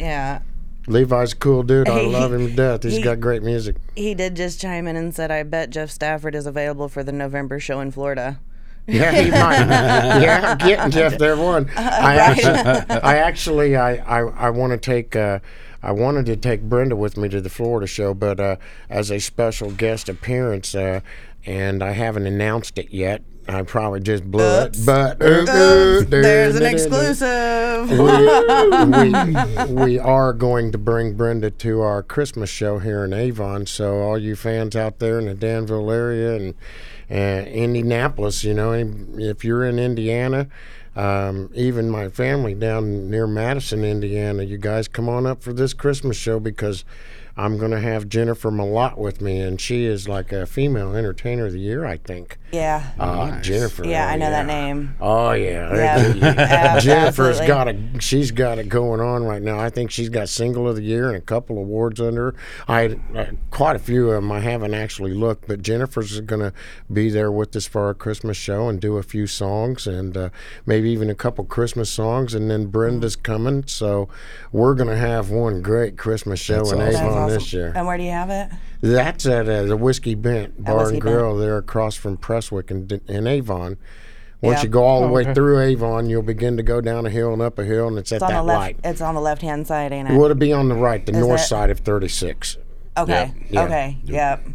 [0.00, 0.40] Yeah.
[0.86, 1.88] Levi's a cool dude.
[1.88, 2.82] I love him to death.
[2.82, 3.76] He's he- got great music.
[3.96, 7.12] He did just chime in and said I bet Jeff Stafford is available for the
[7.12, 8.40] November show in Florida.
[8.86, 9.58] Yeah, he might.
[10.22, 11.70] yeah, I'm getting Jeff there one.
[11.74, 12.58] I actually,
[13.00, 15.16] I actually, I, I, I want to take.
[15.16, 15.38] Uh,
[15.82, 18.56] I wanted to take Brenda with me to the Florida show, but uh,
[18.88, 21.00] as a special guest appearance, uh,
[21.44, 23.22] and I haven't announced it yet.
[23.46, 24.78] I probably just blew Oops.
[24.78, 27.90] it, but Oops, there's an exclusive.
[27.90, 33.66] we, we are going to bring Brenda to our Christmas show here in Avon.
[33.66, 36.54] So all you fans out there in the Danville area and
[37.10, 40.48] uh, Indianapolis, you know, if you're in Indiana,
[40.96, 45.74] um, even my family down near Madison, Indiana, you guys come on up for this
[45.74, 46.84] Christmas show because
[47.36, 51.46] I'm going to have Jennifer Malott with me, and she is like a female entertainer
[51.46, 52.38] of the year, I think.
[52.52, 52.92] Yeah.
[52.98, 53.84] Uh, Jennifer.
[53.84, 54.94] Yeah, oh, I know that name.
[55.00, 56.36] Oh yeah, Yeah.
[56.76, 57.46] Ab- Jennifer's absolutely.
[57.46, 59.58] got a she's got it going on right now.
[59.58, 62.34] I think she's got single of the year and a couple awards under her.
[62.68, 64.30] I uh, quite a few of them.
[64.30, 66.52] I haven't actually looked, but Jennifer's going to
[66.92, 70.28] be there with us for our Christmas show and do a few songs and uh,
[70.64, 72.34] maybe even a couple Christmas songs.
[72.34, 74.08] And then Brenda's coming, so
[74.52, 77.06] we're going to have one great Christmas show That's in awesome.
[77.06, 77.72] Avon That's this year.
[77.74, 78.48] And where do you have it?
[78.80, 81.16] That's at uh, the Whiskey Bent Bar Whiskey and Bent.
[81.16, 83.76] Grill there across from Prestwick in, in Avon.
[84.42, 84.62] Once Yeah.
[84.64, 87.40] you go all the way through Avon, you'll begin to go down a hill and
[87.40, 88.58] up a hill, and it's at It's on that left.
[88.58, 88.76] light.
[88.84, 90.14] It's on the left hand side, ain't it?
[90.18, 91.44] Would it be on the right, the north it?
[91.44, 92.58] side of 36?
[92.98, 93.32] Okay.
[93.50, 93.62] Yeah.
[93.64, 93.98] Okay.
[94.04, 94.46] Yep.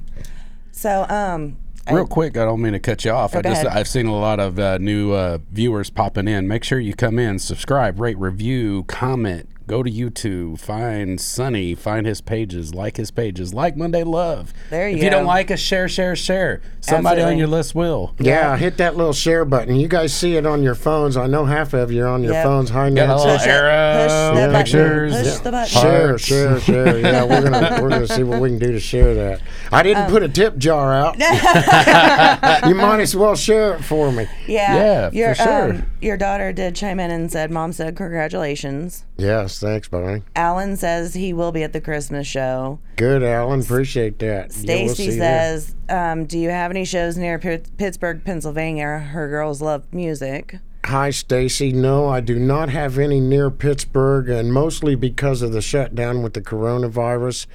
[0.71, 1.57] So um.
[1.87, 3.35] I- Real quick, I don't mean to cut you off.
[3.35, 3.75] I just ahead.
[3.75, 6.47] I've seen a lot of uh, new uh, viewers popping in.
[6.47, 12.07] Make sure you come in, subscribe, rate, review, comment, Go to YouTube, find Sunny, find
[12.07, 14.51] his pages, like his pages, like Monday Love.
[14.71, 14.97] There you go.
[14.97, 16.61] if you don't like us, share, share, share.
[16.81, 18.15] Somebody on your list will.
[18.19, 19.75] Yeah, hit that little share button.
[19.75, 21.15] You guys see it on your phones.
[21.17, 22.43] I know half of you are on your Yep.
[22.45, 22.69] phones.
[22.71, 23.23] Hi, Got a Nancy.
[23.25, 23.49] little Push it.
[23.51, 24.55] arrow, Push the button.
[24.55, 25.67] pictures, Push the button.
[25.67, 26.97] Share, share, share.
[27.09, 29.41] Yeah, we're gonna we're gonna see what we can do to share that.
[29.71, 31.13] I didn't Um, put a tip jar out.
[32.67, 34.25] you might as well share it for me.
[34.47, 34.75] Yeah.
[34.75, 35.69] Yeah, for your, sure.
[35.73, 39.03] Um, your daughter did chime in and said, Mom said, congratulations.
[39.17, 40.23] Yes, thanks, Bonnie.
[40.35, 42.79] Alan says he will be at the Christmas show.
[42.95, 43.61] Good, Alan.
[43.61, 44.55] Appreciate that.
[44.63, 45.57] Yeah, we'll Stacy you there.
[45.59, 48.99] says, um, Do you have any shows near P- Pittsburgh, Pennsylvania?
[48.99, 50.57] Her girls love music.
[50.85, 51.71] Hi, Stacy.
[51.71, 56.33] No, I do not have any near Pittsburgh, and mostly because of the shutdown with
[56.33, 57.45] the coronavirus.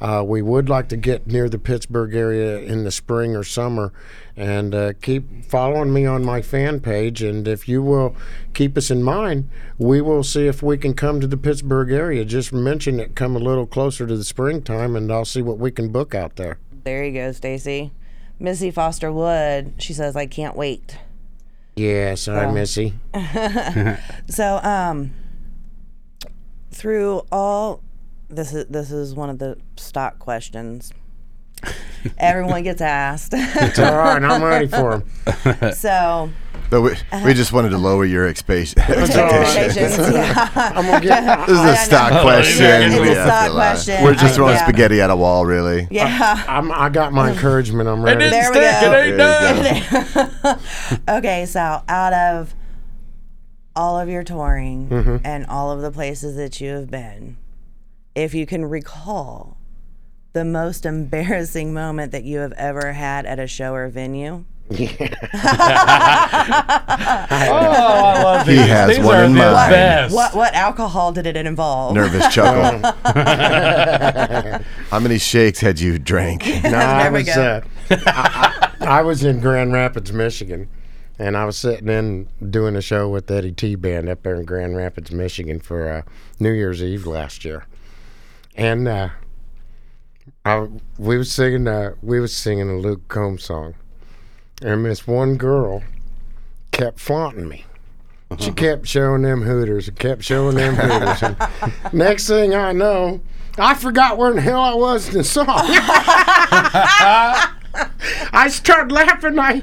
[0.00, 3.92] Uh, we would like to get near the Pittsburgh area in the spring or summer,
[4.36, 7.20] and uh, keep following me on my fan page.
[7.20, 8.14] And if you will
[8.52, 12.24] keep us in mind, we will see if we can come to the Pittsburgh area.
[12.24, 15.72] Just mention it, come a little closer to the springtime, and I'll see what we
[15.72, 16.58] can book out there.
[16.84, 17.92] There you go, Stacy.
[18.38, 20.98] Missy Foster Wood, she says, I can't wait.
[21.76, 22.94] Yes, hi, Missy.
[24.28, 25.12] So, um,
[26.70, 27.82] through all
[28.28, 30.92] this is this is one of the stock questions.
[32.18, 33.32] Everyone gets asked.
[33.34, 34.22] It's all right.
[34.22, 35.72] I'm ready for him.
[35.72, 36.30] so,
[36.74, 37.22] But we, Uh-huh.
[37.24, 39.76] we just wanted to lower your expe- expectations.
[39.76, 41.00] expectations, yeah.
[41.00, 41.38] Get.
[41.46, 42.22] This is I a stock know.
[42.22, 42.64] question.
[42.66, 44.02] It's a We have stock question.
[44.02, 44.62] We're just throwing yeah.
[44.66, 45.86] spaghetti at a wall, really.
[45.92, 46.42] Yeah.
[46.48, 47.88] I'm, I got my encouragement.
[47.88, 48.28] I'm ready.
[48.28, 48.92] There we go.
[48.92, 49.18] It ain't
[50.42, 50.58] done.
[51.06, 51.16] go.
[51.18, 52.54] okay, so out of
[53.76, 55.16] all of your touring Mm-hmm.
[55.24, 57.36] and all of the places that you have been,
[58.16, 59.58] if you can recall
[60.32, 64.44] the most embarrassing moment that you have ever had at a show or venue.
[67.36, 69.70] Oh, I love He has These one are in the mind.
[69.70, 70.14] best.
[70.14, 71.94] What what alcohol did it involve?
[71.94, 72.80] Nervous chuckle.
[74.90, 76.44] How many shakes had you drank?
[76.64, 77.26] No, I There we was.
[77.34, 77.62] go.
[77.90, 80.68] Uh, I, I, I was in Grand Rapids, Michigan,
[81.18, 84.44] and I was sitting in doing a show with Eddie T Band up there in
[84.44, 86.02] Grand Rapids, Michigan for uh,
[86.40, 87.66] New Year's Eve last year,
[88.56, 89.08] and uh,
[90.44, 91.68] I, we was singing.
[91.68, 93.74] Uh, we was singing a Luke Combs song,
[94.62, 95.82] and this one girl
[96.72, 97.64] kept flaunting me.
[98.38, 101.22] She kept showing them hooters and kept showing them hooters.
[101.22, 101.36] And
[101.92, 103.20] next thing I know,
[103.58, 105.46] I forgot where in the hell I was in the song.
[108.32, 109.38] I started laughing.
[109.38, 109.62] I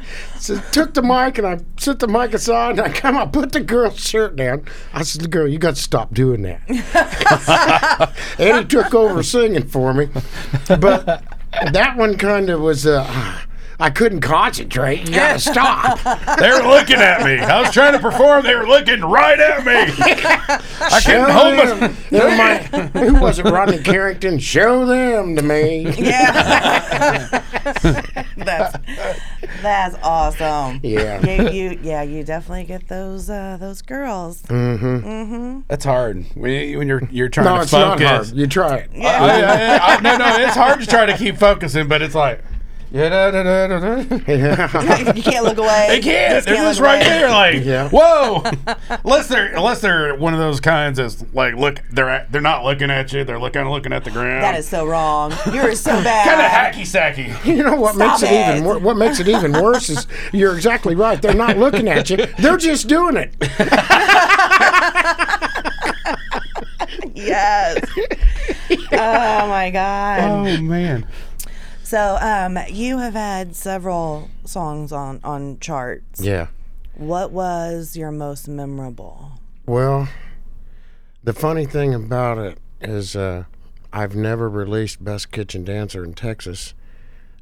[0.71, 3.59] took the mic and I set the mic aside and I come up, put the
[3.59, 4.65] girl's shirt down.
[4.93, 10.07] I said, "Girl, you got to stop doing that." Eddie took over singing for me,
[10.67, 11.23] but
[11.71, 12.85] that one kind of was.
[12.85, 13.39] Uh,
[13.81, 15.07] I couldn't concentrate.
[15.09, 15.99] You got to stop.
[16.39, 17.39] They were looking at me.
[17.39, 18.43] I was trying to perform.
[18.43, 19.73] They were looking right at me.
[20.79, 21.65] I Show couldn't hold my.
[21.87, 21.97] them.
[22.11, 22.57] You my,
[23.09, 23.45] who was it?
[23.45, 24.37] Rodney Carrington.
[24.39, 25.89] Show them to me.
[25.97, 27.27] Yeah.
[28.37, 28.77] that's
[29.61, 30.79] that's awesome.
[30.83, 31.25] Yeah.
[31.25, 34.41] You, you yeah, you definitely get those uh, those girls.
[34.43, 35.61] Mm-hmm.
[35.67, 38.27] That's hard when, you, when you're you're trying No, to it's not focus.
[38.29, 38.37] hard.
[38.37, 38.91] You try it.
[38.95, 42.15] I- I- I- I- no, no, it's hard to try to keep focusing, but it's
[42.15, 42.43] like,
[42.91, 43.97] yeah, da, da, da, da, da.
[45.13, 45.85] you can't look away.
[45.87, 46.33] They can't.
[46.35, 47.09] Just They're can't just look right away.
[47.09, 47.89] there, like, Yeah.
[47.89, 48.43] whoa.
[49.05, 52.63] unless they're unless they're one of those kinds that's like, look, they're at, they're not
[52.65, 53.23] looking at you.
[53.23, 54.43] They're looking looking at the ground.
[54.43, 55.33] That is so wrong.
[55.53, 56.27] You're so bad.
[56.27, 57.45] kind of hacky sacky.
[57.45, 60.55] You know what Stop makes it, even wor- what makes it even worse is you're
[60.55, 61.21] exactly right.
[61.21, 62.17] They're not looking at you.
[62.39, 63.33] They're just doing it.
[67.15, 67.79] yes.
[68.91, 70.19] oh my god.
[70.21, 71.05] Oh man.
[71.91, 76.21] So, um, you have had several songs on on charts.
[76.21, 76.47] Yeah.
[76.95, 79.33] What was your most memorable?
[79.65, 80.07] Well,
[81.21, 83.43] the funny thing about it is uh,
[83.91, 86.75] I've never released Best Kitchen Dancer in Texas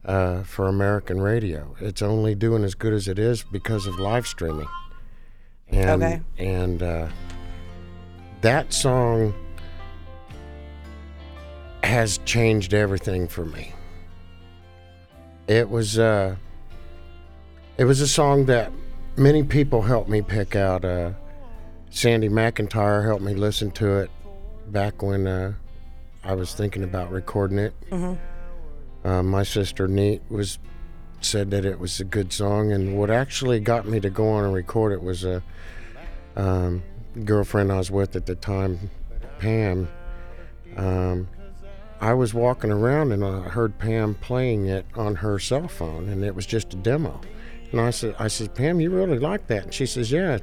[0.03, 1.75] uh, for American radio.
[1.79, 4.67] It's only doing as good as it is because of live streaming.
[5.67, 6.21] And, Okay.
[6.39, 7.09] And uh,
[8.41, 9.35] that song
[11.83, 13.75] has changed everything for me.
[15.49, 16.35] It was uh,
[17.79, 18.71] it was a song that
[19.17, 20.85] many people helped me pick out.
[20.85, 21.13] Uh,
[21.89, 24.11] Sandy McIntyre helped me listen to it
[24.67, 25.53] back when uh,
[26.23, 27.73] I was thinking about recording it.
[29.03, 30.59] Uh, my sister Neat was
[31.19, 34.43] said that it was a good song, and what actually got me to go on
[34.43, 35.41] and record it was a
[36.35, 36.83] um,
[37.25, 38.91] girlfriend I was with at the time,
[39.39, 39.89] Pam.
[40.77, 41.27] Um,
[42.01, 46.23] I was walking around and I heard Pam playing it on her cell phone, and
[46.23, 47.19] it was just a demo.
[47.71, 49.63] And I said, I said, Pam, you really like that?
[49.65, 50.39] And she says, Yeah,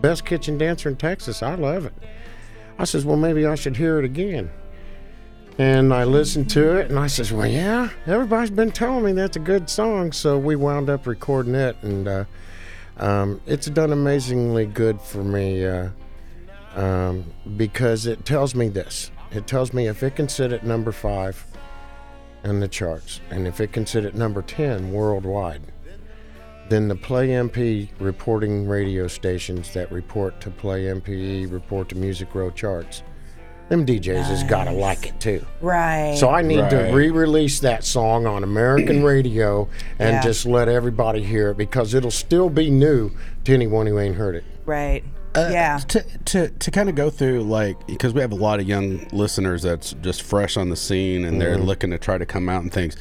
[0.00, 1.42] best kitchen dancer in Texas.
[1.42, 1.92] I love it.
[2.78, 4.50] I says, well, maybe I should hear it again.
[5.58, 9.36] And I listened to it, and I says, well, yeah, everybody's been telling me that's
[9.36, 10.12] a good song.
[10.12, 12.24] So we wound up recording it, and uh,
[12.98, 15.88] um, it's done amazingly good for me uh,
[16.74, 17.24] um,
[17.56, 19.10] because it tells me this.
[19.32, 21.44] It tells me if it can sit at number five
[22.44, 25.62] in the charts, and if it can sit at number 10 worldwide,
[26.68, 32.34] then the Play MPE reporting radio stations that report to Play MPE, report to Music
[32.34, 33.02] Row charts,
[33.68, 35.44] them DJs has got to like it too.
[35.60, 36.16] Right.
[36.18, 39.68] So I need to re-release that song on American radio
[39.98, 40.22] and Yeah.
[40.22, 43.10] just let everybody hear it because it'll still be new
[43.44, 44.44] to anyone who ain't heard it.
[44.66, 45.02] right.
[45.36, 45.78] Uh, yeah.
[45.78, 49.06] To to to kind of go through like because we have a lot of young
[49.12, 52.62] listeners that's just fresh on the scene and they're looking to try to come out
[52.62, 52.96] and things.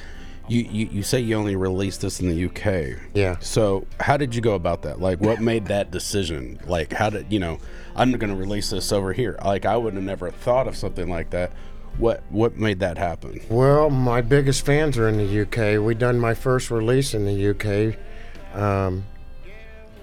[0.48, 3.00] You, you you say you only released this in the UK.
[3.16, 3.38] Yeah.
[3.40, 5.00] So how did you go about that?
[5.00, 6.60] Like, what made that decision?
[6.68, 7.58] Like, how did you know?
[7.96, 9.40] I'm going to release this over here.
[9.44, 11.52] Like, I would have never thought of something like that.
[11.98, 13.40] What what made that happen?
[13.50, 15.82] Well, my biggest fans are in the UK.
[15.84, 19.06] We done my first release in the UK, um,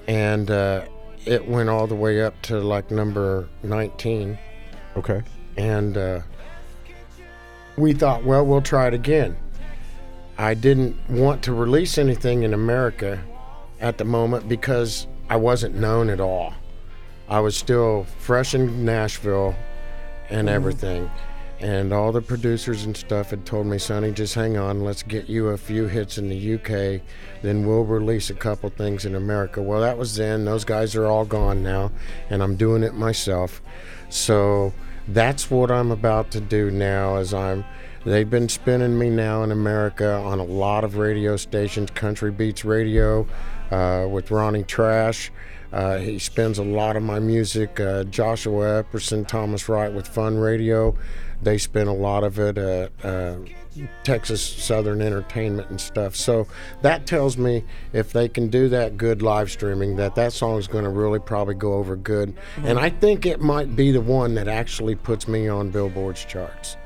[0.09, 0.87] and uh,
[1.27, 4.39] it went all the way up to like number 19.
[4.97, 5.23] Okay.
[5.57, 6.21] and uh,
[7.77, 9.37] we thought, well, we'll try it again.
[10.37, 13.23] I didn't want to release anything in America
[13.81, 16.55] at the moment because I wasn't known at all.
[17.29, 19.55] I was still fresh in Nashville
[20.29, 21.11] and everything.
[21.63, 24.83] And all the producers and stuff had told me, Sunny, just hang on.
[24.83, 27.01] Let's get you a few hits in the UK.
[27.43, 29.63] Then we'll release a couple things in America.
[29.63, 30.45] Well, that was then.
[30.45, 31.93] Those guys are all gone now.
[32.31, 33.63] And I'm doing it myself.
[34.09, 34.73] So
[35.07, 37.65] that's what I'm about to do now is I'm
[38.05, 42.65] they've been spinning me now in America on a lot of radio stations, Country Beats
[42.65, 43.27] Radio,
[44.11, 45.31] with Ronnie Trash.
[45.73, 47.81] Uh, he spins a lot of my music.
[47.81, 50.95] Uh, Joshua Epperson, Thomas Wright with Fun Radio.
[51.43, 53.37] They spin a lot of it at uh,
[54.05, 56.15] Texas Southern Entertainment and stuff.
[56.15, 56.47] So
[56.83, 60.69] that tells me if they can do that good live streaming, that that song is
[60.69, 62.35] going to really probably go over good.
[62.65, 66.77] And I think it might be the one that actually puts me on Billboard's charts.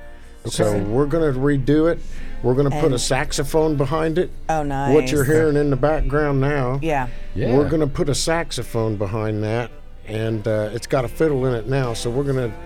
[0.51, 1.99] So we're going to redo it.
[2.43, 4.31] We're going to put a saxophone behind it.
[4.49, 4.95] Oh, nice.
[4.95, 6.79] What you're hearing in the background now.
[6.83, 7.09] Yeah.
[7.35, 7.57] Yeah.
[7.57, 9.71] We're going to put a saxophone behind that,
[10.07, 11.95] and uh, it's got a fiddle in it now.
[11.95, 12.57] So we're going to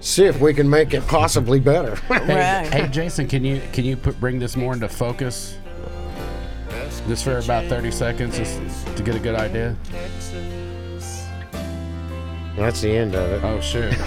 [0.00, 1.96] see if we can make it possibly better.
[2.08, 2.72] Hey, Right.
[2.72, 5.56] hey, Jason, can you can you put bring this more into focus?
[7.06, 8.58] Just for about 30 seconds, just
[8.96, 9.76] to get a good idea.
[12.60, 13.42] That's the end of it.
[13.44, 13.96] Oh shoot.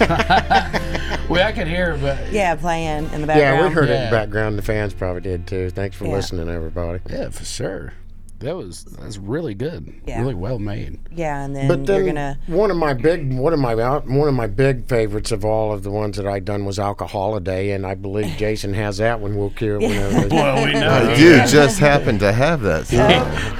[1.28, 3.38] well, I could hear, it, but Yeah, playing in the background.
[3.58, 4.10] Yeah, we heard it in Yeah.
[4.10, 4.56] the background.
[4.58, 5.70] The fans probably did too.
[5.70, 6.12] Thanks for Yeah.
[6.12, 7.00] listening, everybody.
[7.10, 7.92] yeah, for sure.
[8.40, 9.90] That was that's really good.
[10.06, 10.20] Yeah.
[10.20, 10.98] Really well made.
[11.10, 12.38] Yeah, and then, But then you're gonna.
[12.46, 15.72] one of my big, one of my out- one of my big favorites of all
[15.72, 19.36] of the ones that I done was Alcoholiday, and I believe Jason has that one.
[19.36, 20.28] We'll cue it whenever.
[20.28, 20.90] Well, we know.
[20.90, 22.86] I do just happen to have that.
[22.86, 23.56] song.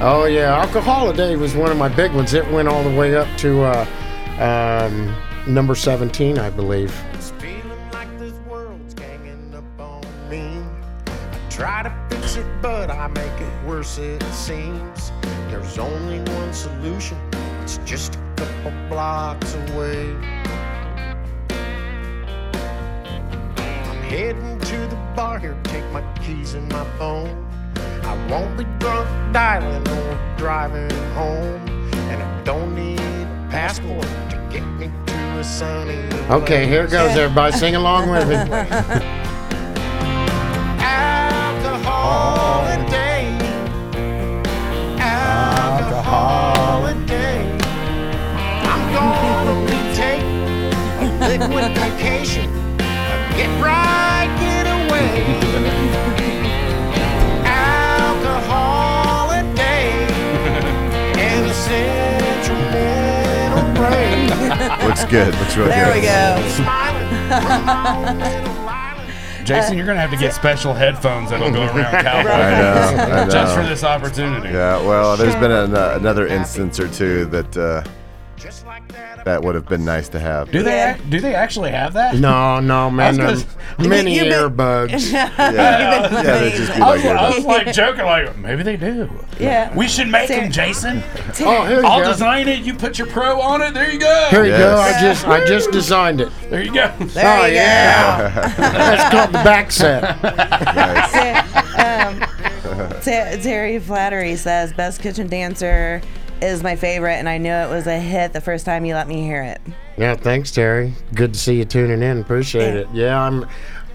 [0.00, 2.32] Oh yeah, Alcoholiday was one of my big ones.
[2.32, 3.84] It went all the way up to uh,
[4.38, 5.12] um,
[5.52, 6.96] number seventeen, I believe.
[7.92, 10.62] Like this world's ganging up on me.
[11.08, 15.10] I try to fix it, but I make it worse, it seems.
[15.48, 17.18] There's only one solution,
[17.62, 20.14] it's just a couple blocks away.
[23.50, 27.47] I'm heading to the bar here, take my keys and my phone.
[28.02, 31.60] I won't be drunk dialing or driving home.
[32.10, 35.98] And I don't need a passport to get me to a sunny
[36.30, 37.56] Okay, here goes everybody.
[37.56, 38.34] Sing along with me.
[40.80, 42.64] Alcohol.
[42.64, 42.97] Alcohol
[65.00, 65.34] Looks good.
[65.36, 65.94] Looks really There good.
[65.96, 66.48] we go.
[66.48, 67.28] Smiling from
[67.66, 69.12] my own little island.
[69.46, 71.74] Jason, you're gonna have to get special headphones that'll go around
[72.04, 73.02] cowboy I know.
[73.02, 73.30] I know.
[73.30, 74.48] just for this opportunity.
[74.50, 77.97] Yeah, well, there's been an, uh, another instance or two that uh, Just like
[78.98, 79.24] that.
[79.24, 80.50] that would have been nice to have.
[80.50, 80.94] Do they Yeah.
[80.94, 82.14] ac- do they actually have that?
[82.16, 83.20] No, no, man.
[83.20, 83.46] I was
[83.78, 85.12] many You've been- airbugs.
[85.12, 86.08] Yeah, yeah,
[86.40, 89.08] they just be I like was, I was like joking, like maybe they do.
[89.38, 89.74] Yeah.
[89.74, 91.02] We should make them, Jason.
[91.40, 92.08] Oh, here you I'll go.
[92.12, 92.60] design it.
[92.60, 93.74] You put your pro on it.
[93.74, 94.26] There you go.
[94.30, 94.76] Here you go.
[94.76, 95.00] I Yes.
[95.02, 96.30] just, I just designed it.
[96.50, 96.92] There you go.
[96.98, 98.54] There oh you yeah.
[98.58, 100.20] That's called the back set.
[100.22, 101.82] go.
[101.82, 102.20] um,
[103.02, 106.02] Ter- Terry Flattery says, "Best Kitchen Dancer
[106.42, 109.08] is my favorite, and I knew it was a hit the first time you let
[109.08, 109.60] me hear it."
[109.96, 110.94] Yeah, thanks, Terry.
[111.14, 112.20] Good to see you tuning in.
[112.20, 112.80] Appreciate Yeah.
[112.80, 112.88] it.
[112.92, 113.46] Yeah, I'm.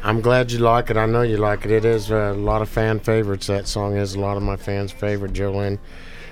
[0.05, 0.97] I'm glad you like it.
[0.97, 1.71] I know you like it.
[1.71, 3.47] It is uh, a lot of fan favorites.
[3.47, 5.31] That song is a lot of my fans' favorite.
[5.31, 5.79] Jolene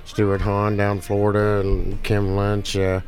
[0.04, 2.76] Stewart Hahn down in Florida and Kim Lynch.
[2.76, 3.00] Uh,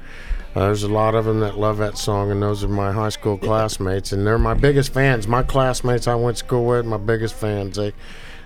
[0.56, 3.10] uh, there's a lot of them that love that song, and those are my high
[3.10, 5.28] school classmates, and they're my biggest fans.
[5.28, 7.76] My classmates I went to school with, my biggest fans.
[7.76, 7.91] They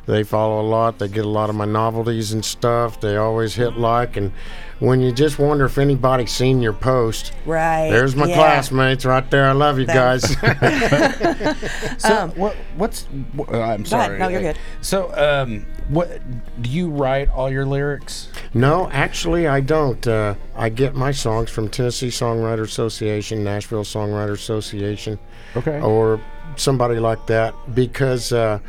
[0.08, 0.98] they follow a lot.
[1.00, 3.00] They get a lot of my novelties and stuff.
[3.00, 4.32] They always hit like, and
[4.80, 7.90] when you just wonder if anybody's seen your post, Right.
[7.92, 8.36] there's my yeah.
[8.36, 9.46] classmates right there.
[9.48, 10.24] I love you guys.
[11.98, 12.56] So what?
[12.78, 13.08] What's?
[13.38, 14.16] wh- uh, I'm sorry.
[14.16, 14.58] Um, No, you're good.
[14.82, 16.22] So, um, what
[16.62, 18.30] do you write all your lyrics?
[18.54, 20.06] no, actually, I don't.
[20.08, 25.18] Uh, I get my songs from Tennessee Songwriter Association, Nashville Songwriter Association,
[25.56, 25.82] Okay.
[25.82, 26.22] or
[26.56, 28.60] somebody like that because uh,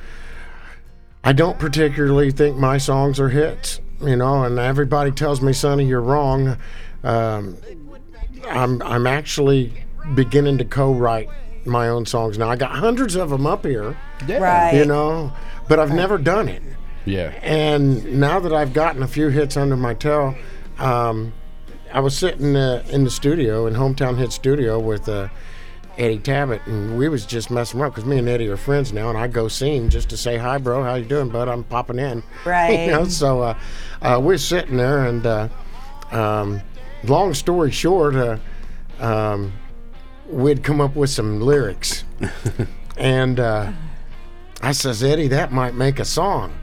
[1.25, 3.81] I don't particularly think my songs are hits.
[4.01, 6.57] You know, and everybody tells me, Sunny, you're wrong.
[7.03, 7.57] Um,
[8.49, 9.73] I'm I'm actually
[10.15, 11.29] beginning to co-write
[11.65, 12.49] my own songs now.
[12.49, 13.97] I got hundreds of them up here,
[14.29, 14.73] Right.
[14.75, 15.33] you know,
[15.69, 16.63] but I've never done it.
[17.05, 17.33] Yeah.
[17.43, 20.37] And now that I've gotten a few hits under my tail,
[20.79, 21.33] um,
[21.93, 25.29] I was sitting uh, in the studio in Hometown Hit Studio with uh,
[25.99, 29.09] Eddie Tabbitt, and we was just messing around because me and Eddie are friends now,
[29.09, 30.85] and I go see him just to say hi, bro.
[30.85, 31.49] How you doing, bud?
[31.49, 32.23] I'm popping in.
[32.45, 32.87] Right.
[32.87, 33.59] you know, so uh,
[34.01, 35.49] uh, we're sitting there, and uh,
[36.13, 36.63] um,
[37.03, 38.39] long story short, uh,
[39.01, 39.53] um,
[40.29, 42.05] we'd come up with some lyrics,
[42.97, 43.73] and uh,
[44.63, 46.55] I says, Eddie, that might make a song.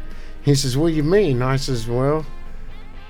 [0.43, 1.41] He says, What do you mean?
[1.41, 2.25] I says, Well,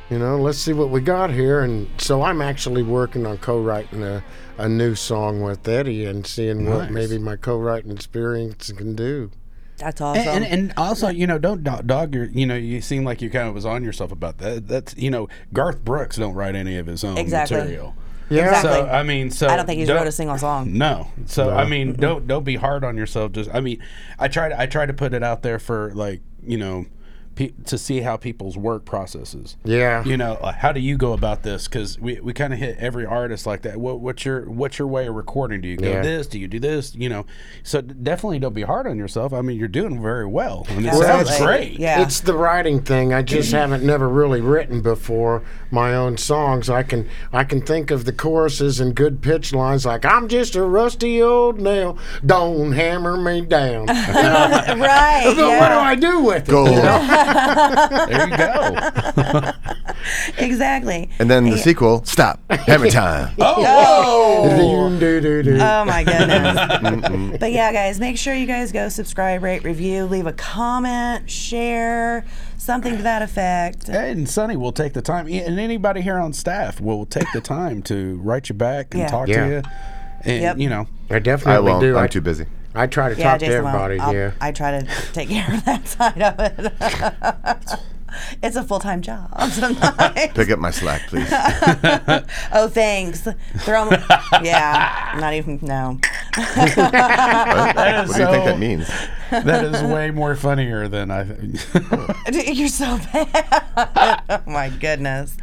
[0.09, 1.61] you know, let's see what we got here.
[1.61, 4.23] And so I'm actually working on co writing a,
[4.57, 9.31] a new song with Eddie and seeing what maybe my co writing experience can do.
[9.77, 10.21] That's awesome.
[10.27, 12.25] And, and, and also, you know, don't do- dog your.
[12.25, 14.67] You know, you seem like you kind of was on yourself about that.
[14.67, 17.57] That's you know, Garth Brooks don't write any of his own Exactly.
[17.57, 17.95] material.
[18.29, 18.47] Yeah.
[18.47, 18.71] Exactly.
[18.71, 20.77] So I mean, so I don't think he's wrote a single song.
[20.77, 21.09] No.
[21.25, 23.33] So I mean, don't don't be hard on yourself.
[23.33, 23.83] Just I mean,
[24.17, 26.85] I try to I try to put it out there for like you know,
[27.35, 29.57] pe- to see how people's work processes.
[29.63, 30.03] Yeah.
[30.03, 31.67] You know, uh, how do you go about this?
[31.67, 33.77] Because we, we kind of hit every artist like that.
[33.77, 35.61] What, what's your what's your way of recording?
[35.61, 36.01] Do you go Yeah.
[36.01, 36.27] this?
[36.27, 36.95] Do you do this?
[36.95, 37.25] You know,
[37.63, 39.33] so definitely don't be hard on yourself.
[39.33, 41.25] I mean, you're doing very well, and it Absolutely.
[41.25, 41.79] sounds great.
[41.79, 42.01] Yeah.
[42.01, 43.13] It's the writing thing.
[43.13, 46.69] I just haven't never really written before my own songs.
[46.69, 50.55] I can I can think of the choruses and good pitch lines like I'm just
[50.55, 53.85] a rusty old nail, don't hammer me down.
[53.87, 53.97] but
[54.77, 55.23] right.
[55.35, 55.35] what
[55.69, 56.51] do I do with it?
[56.51, 56.69] Gold.
[58.07, 59.51] There you go.
[60.37, 61.09] Exactly.
[61.19, 63.33] And then the sequel, stop, hammer time.
[63.39, 64.49] Oh.
[64.99, 65.57] Doo-doo-doo-doo.
[65.61, 67.37] Oh my goodness.
[67.39, 72.23] but yeah, guys, make sure you guys go subscribe, rate, review, leave a comment, share,
[72.57, 73.89] something to that effect.
[73.89, 77.81] and Sonny will take the time, and anybody here on staff will take the time
[77.83, 79.07] to write you back and Yeah.
[79.07, 79.43] talk Yeah.
[79.45, 79.61] to you.
[80.21, 80.57] And Yep.
[80.59, 81.81] you know, I definitely I definitely won't.
[81.81, 81.97] do.
[81.97, 82.45] I'm I, too busy.
[82.75, 83.99] I try to Yeah, talk to Jason, well, everybody.
[83.99, 84.31] I'll- yeah.
[84.41, 87.79] I try to take care of that side of it.
[88.43, 90.33] it's a full time job sometimes.
[90.33, 91.27] Pick up my slack, please.
[92.53, 93.27] oh, thanks.
[93.59, 94.03] Throw 'em-
[94.43, 95.99] yeah, not even, no.
[96.35, 98.87] what what do you think that means?
[99.31, 101.23] that is way more funnier than I.
[102.31, 104.21] You're so bad.
[104.29, 105.37] oh my goodness.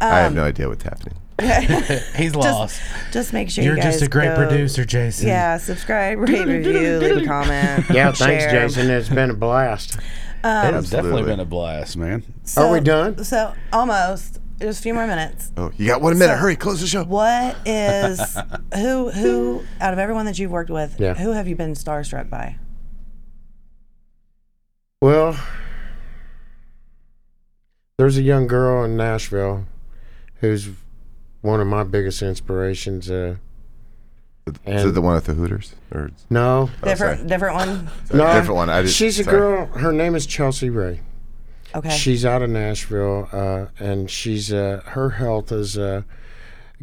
[0.00, 1.14] I have um, no idea what's happening.
[2.16, 2.80] He's lost.
[3.12, 5.28] Just make sure You're you guys just a great go- producer, Jason.
[5.28, 7.84] Yeah, subscribe, rate, review, leave a comment.
[7.90, 8.68] yeah, thanks, share.
[8.68, 8.90] Jason.
[8.90, 9.96] It's been a blast.
[9.96, 10.02] It
[10.44, 12.22] has definitely been a blast, man.
[12.44, 13.24] So, Are we done?
[13.24, 14.40] So almost.
[14.60, 15.52] Just a few more minutes.
[15.58, 16.36] Oh, you got one minute.
[16.38, 17.04] Hurry, close the show.
[17.04, 18.38] What is
[18.72, 20.98] who who out of everyone that you've worked with?
[20.98, 21.12] Yeah.
[21.12, 22.56] Who have you been starstruck by?
[25.02, 25.38] Well,
[27.98, 29.66] there's a young girl in Nashville
[30.36, 30.70] who's
[31.46, 33.10] one of my biggest inspirations.
[33.10, 33.36] Uh,
[34.66, 35.74] Is it the one with the Hooters?
[35.92, 37.28] Or no, Different sorry.
[37.28, 37.88] different one.
[38.06, 38.70] sorry, no, different one?
[38.70, 39.36] I just, she's a sorry.
[39.38, 39.66] girl.
[39.66, 41.00] Her name is Chelsea Ray.
[41.74, 41.90] Okay.
[41.90, 46.02] She's out of Nashville, uh, and she's uh, her health has uh,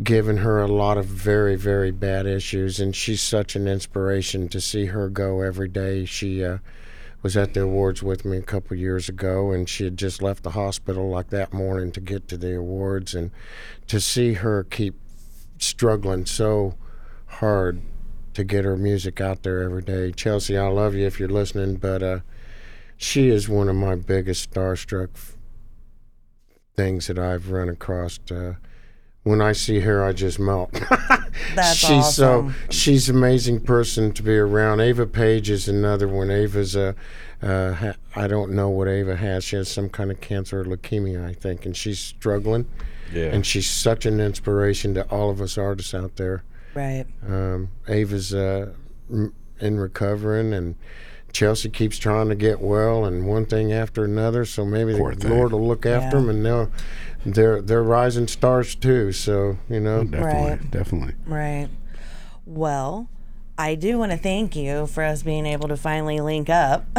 [0.04, 4.60] given her a lot of very, very bad issues, and she's such an inspiration to
[4.62, 6.06] see her go every day.
[6.06, 6.58] She uh,
[7.24, 10.44] was at the awards with me a couple years ago, and she had just left
[10.44, 13.32] the hospital like that morning to get to the awards, and
[13.88, 14.96] to see her keep
[15.58, 16.76] struggling so
[17.26, 17.82] hard
[18.34, 20.12] to get her music out there every day.
[20.12, 22.20] Chelsea, I love you if you're listening, but uh,
[22.98, 25.38] she is one of my biggest starstruck f-
[26.76, 28.20] things that I've run across.
[28.30, 28.56] Uh,
[29.24, 30.72] when I see her, I just melt.
[31.56, 32.52] That's she's awesome.
[32.52, 34.80] so she's an amazing person to be around.
[34.82, 36.30] Ava Page is another one.
[36.30, 36.96] Ava's a
[37.42, 39.44] uh, ha- I don't know what Ava has.
[39.44, 42.68] She has some kind of cancer or leukemia, I think, and she's struggling.
[43.14, 43.26] Yeah.
[43.26, 46.44] And she's such an inspiration to all of us artists out there.
[46.74, 47.06] Right.
[47.28, 48.72] Um, Ava's uh,
[49.12, 50.76] m- in recovering, and
[51.34, 54.46] Chelsea keeps trying to get well, and one thing after another.
[54.46, 55.32] So maybe Poor the thing.
[55.32, 56.22] Lord will look after Yeah.
[56.24, 56.72] them, and they'll
[57.26, 59.12] they're they're rising stars too.
[59.12, 60.72] So you know, Definitely, Right.
[60.72, 61.14] definitely.
[61.26, 61.70] Right.
[62.46, 63.10] Well,
[63.56, 66.86] I do want to thank you for us being able to finally link up.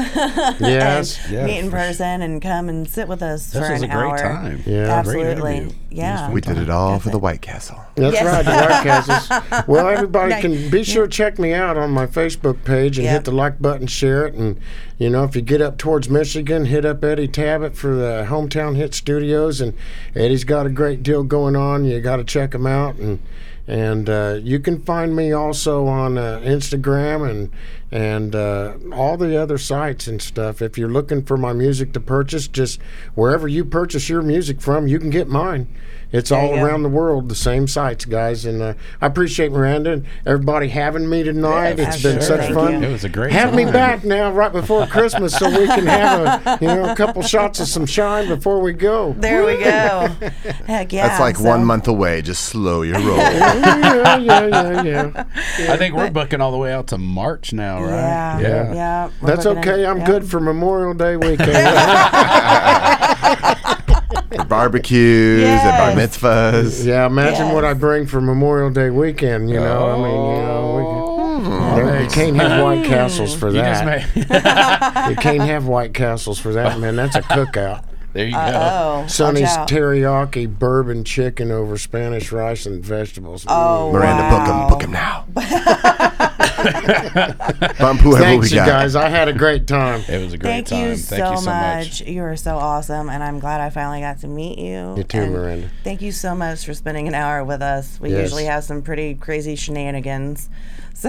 [0.61, 1.19] Yes.
[1.25, 3.91] and Yeah, meet in person and come and sit with us This for was an
[3.91, 4.19] a great hour.
[4.19, 4.63] time.
[4.65, 4.83] Yeah.
[4.99, 5.57] Absolutely.
[5.57, 5.77] interview.
[5.91, 6.31] Yeah.
[6.31, 7.81] We did it all for the White Castle.
[7.97, 8.25] That's Yes.
[8.25, 9.65] right, the White Castles.
[9.69, 10.43] Well, everybody Nice.
[10.43, 13.13] can be sure to check me out on my Facebook page and Yep.
[13.15, 14.57] hit the like button, share it, and
[14.97, 18.77] you know if you get up towards Michigan, hit up Eddie Tabbitt for the Hometown
[18.77, 19.75] Hit Studios, and
[20.15, 21.85] Eddie's got a great deal going on.
[21.85, 23.19] You got to check him out, and
[23.67, 27.51] and uh, you can find me also on uh, Instagram and
[27.91, 30.61] and uh, all the other sites and stuff.
[30.61, 32.81] If you're looking for my music to purchase, just
[33.15, 35.69] wherever you purchase your music from, you can get mine.
[36.13, 36.65] It's There all you go.
[36.65, 38.45] around the world, the same sites, guys.
[38.45, 41.79] And uh, I appreciate Miranda and everybody having me tonight.
[41.79, 42.23] Yeah, it's for been sure.
[42.23, 42.83] such Thank fun.
[42.83, 42.89] you.
[42.89, 46.47] It was a great Have me back now, right before Christmas, so we can have
[46.47, 49.15] a you know a couple shots of some shine before we go.
[49.19, 50.09] There we go.
[50.67, 51.09] Heck yeah.
[51.09, 52.23] That's like so- one month away.
[52.23, 53.17] Just slow your roll.
[53.17, 55.25] yeah, yeah, yeah, yeah.
[55.73, 57.89] I think we're booking all the way out to March now, right?
[57.91, 58.41] Yeah.
[58.41, 58.75] Yeah.
[58.75, 59.11] Yeah.
[59.21, 59.85] we're That's okay.
[59.85, 60.07] at- I'm yeah.
[60.07, 61.51] good for Memorial Day weekend.
[64.37, 66.85] For barbecues and bar mitzvahs.
[66.85, 69.51] yeah, imagine what I bring for Memorial Day weekend.
[69.51, 71.77] You know, I mean, you know, we can, oh.
[71.77, 74.15] there- you can't have White Castles for You just that.
[74.17, 75.11] made.
[75.11, 76.97] You can't have White Castles for that, man.
[76.97, 77.85] That's a cookout.
[78.13, 78.39] there you go.
[78.41, 79.07] Oh.
[79.09, 83.45] Sunny's teriyaki bourbon chicken over Spanish rice and vegetables.
[83.49, 84.69] Oh, Miranda, wow.
[84.69, 84.91] book him.
[84.91, 86.11] Book him now.
[87.79, 88.67] Bump whoever Thanks, we you got.
[88.67, 88.97] guys.
[88.97, 90.03] I had a great time.
[90.09, 90.81] It was a great Thank time.
[90.91, 92.01] you Thank so you so much.
[92.01, 92.09] much.
[92.09, 94.95] You are so awesome, and I'm glad I finally got to meet you.
[94.97, 95.71] You too, And Miranda.
[95.83, 97.99] Thank you so much for spending an hour with us.
[98.01, 98.21] We Yes.
[98.23, 100.49] usually have some pretty crazy shenanigans.
[100.97, 101.09] So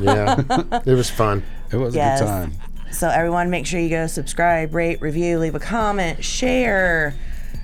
[0.00, 0.40] Yeah,
[0.84, 1.42] it was fun.
[1.72, 2.20] It was Yes.
[2.20, 2.52] a good time.
[2.92, 7.14] So everyone, make sure you go subscribe, rate, review, leave a comment, share,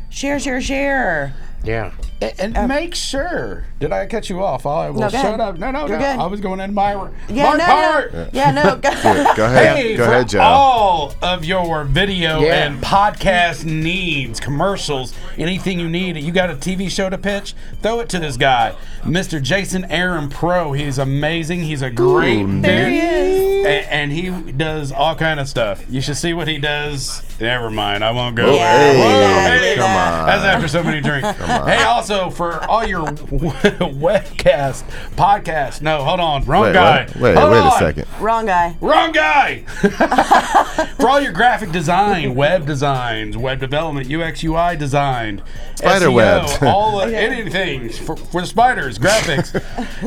[0.09, 1.35] share, share, share.
[1.63, 1.93] Yeah.
[2.21, 3.65] And, and make sure.
[3.79, 4.67] Did I cut you off?
[4.67, 5.23] I will No, go ahead.
[5.33, 5.59] shut up.
[5.59, 6.05] No, no, You're no.
[6.05, 6.19] good.
[6.21, 6.93] I was going in my
[7.29, 8.13] Yeah, my no, part.
[8.13, 8.63] no, yeah, no.
[8.77, 8.91] Go.
[9.37, 9.77] Go ahead.
[9.77, 10.41] Hey, Go for ahead, Joe.
[10.41, 12.67] all of your video Yeah.
[12.67, 18.01] and podcast needs, commercials, anything you need, you got a TV show to pitch, throw
[18.01, 19.41] it to this guy, Mr.
[19.41, 20.73] Jason Aaron Pro.
[20.73, 21.63] He's amazing.
[21.63, 22.63] He's a great dude.
[22.65, 23.67] There he is.
[23.67, 25.85] A- And, he does all kind of stuff.
[25.89, 27.23] You should see what he does.
[27.41, 28.93] Never mind, I won't go Yeah, there.
[28.95, 29.75] Hey, Whoa, hey.
[29.77, 30.27] come on.
[30.27, 31.29] That's after so many drinks.
[31.39, 34.83] Hey, also for all your webcast,
[35.17, 35.83] podcast.
[35.83, 37.05] No, hold on, wrong Wait, guy.
[37.07, 37.17] what?
[37.17, 38.07] Wait, Hold wait a second.
[38.21, 38.77] Wrong guy.
[38.81, 39.65] Wrong guy.
[40.99, 45.43] For all your graphic design, web designs, web development, UX UI design,
[45.77, 46.59] Spider SEO, webs.
[46.63, 49.55] all of anything for, for the spiders, graphics.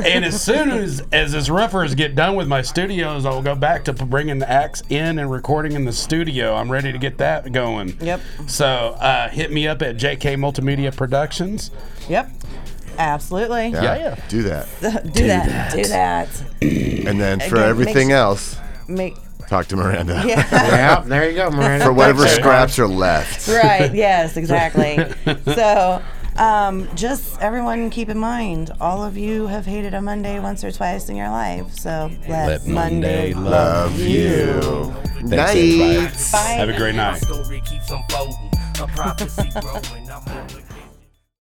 [0.06, 3.56] and as soon as as this roofers get done with my studios, I will go
[3.56, 6.56] back to bringing the acts in and recording in the studio.
[6.56, 7.98] I'm ready to get that going.
[8.02, 8.20] Yep.
[8.48, 8.66] So
[9.00, 11.72] uh, hit me up at JK Multimedia Productions.
[12.10, 12.30] Yep.
[12.98, 13.70] Absolutely.
[13.70, 14.16] Yeah, yeah.
[14.28, 14.68] Do that.
[15.14, 15.74] Do, that.
[15.74, 16.44] Do that.
[16.62, 19.16] And then for Again, everything make- else, Make.
[19.48, 20.24] talk to Miranda.
[20.26, 20.46] Yeah.
[20.52, 21.86] Yeah, there you go, Miranda.
[21.86, 23.48] For whatever scraps are left.
[23.48, 23.94] right.
[23.94, 24.38] Yes.
[24.38, 24.98] Exactly.
[25.54, 26.02] so.
[26.38, 30.72] Um, just everyone keep in mind, all of you have hated a Monday once or
[30.72, 31.74] twice in your life.
[31.74, 34.62] So let, Let Monday Monday, Love you.
[35.28, 35.98] Thanks, everybody.
[35.98, 36.30] Night.
[36.32, 36.38] Bye.
[36.58, 37.18] Have a great night.
[37.18, 38.50] story keeps unfolding.
[38.82, 40.10] A prophecy growing.
[40.10, 40.64] I'm on the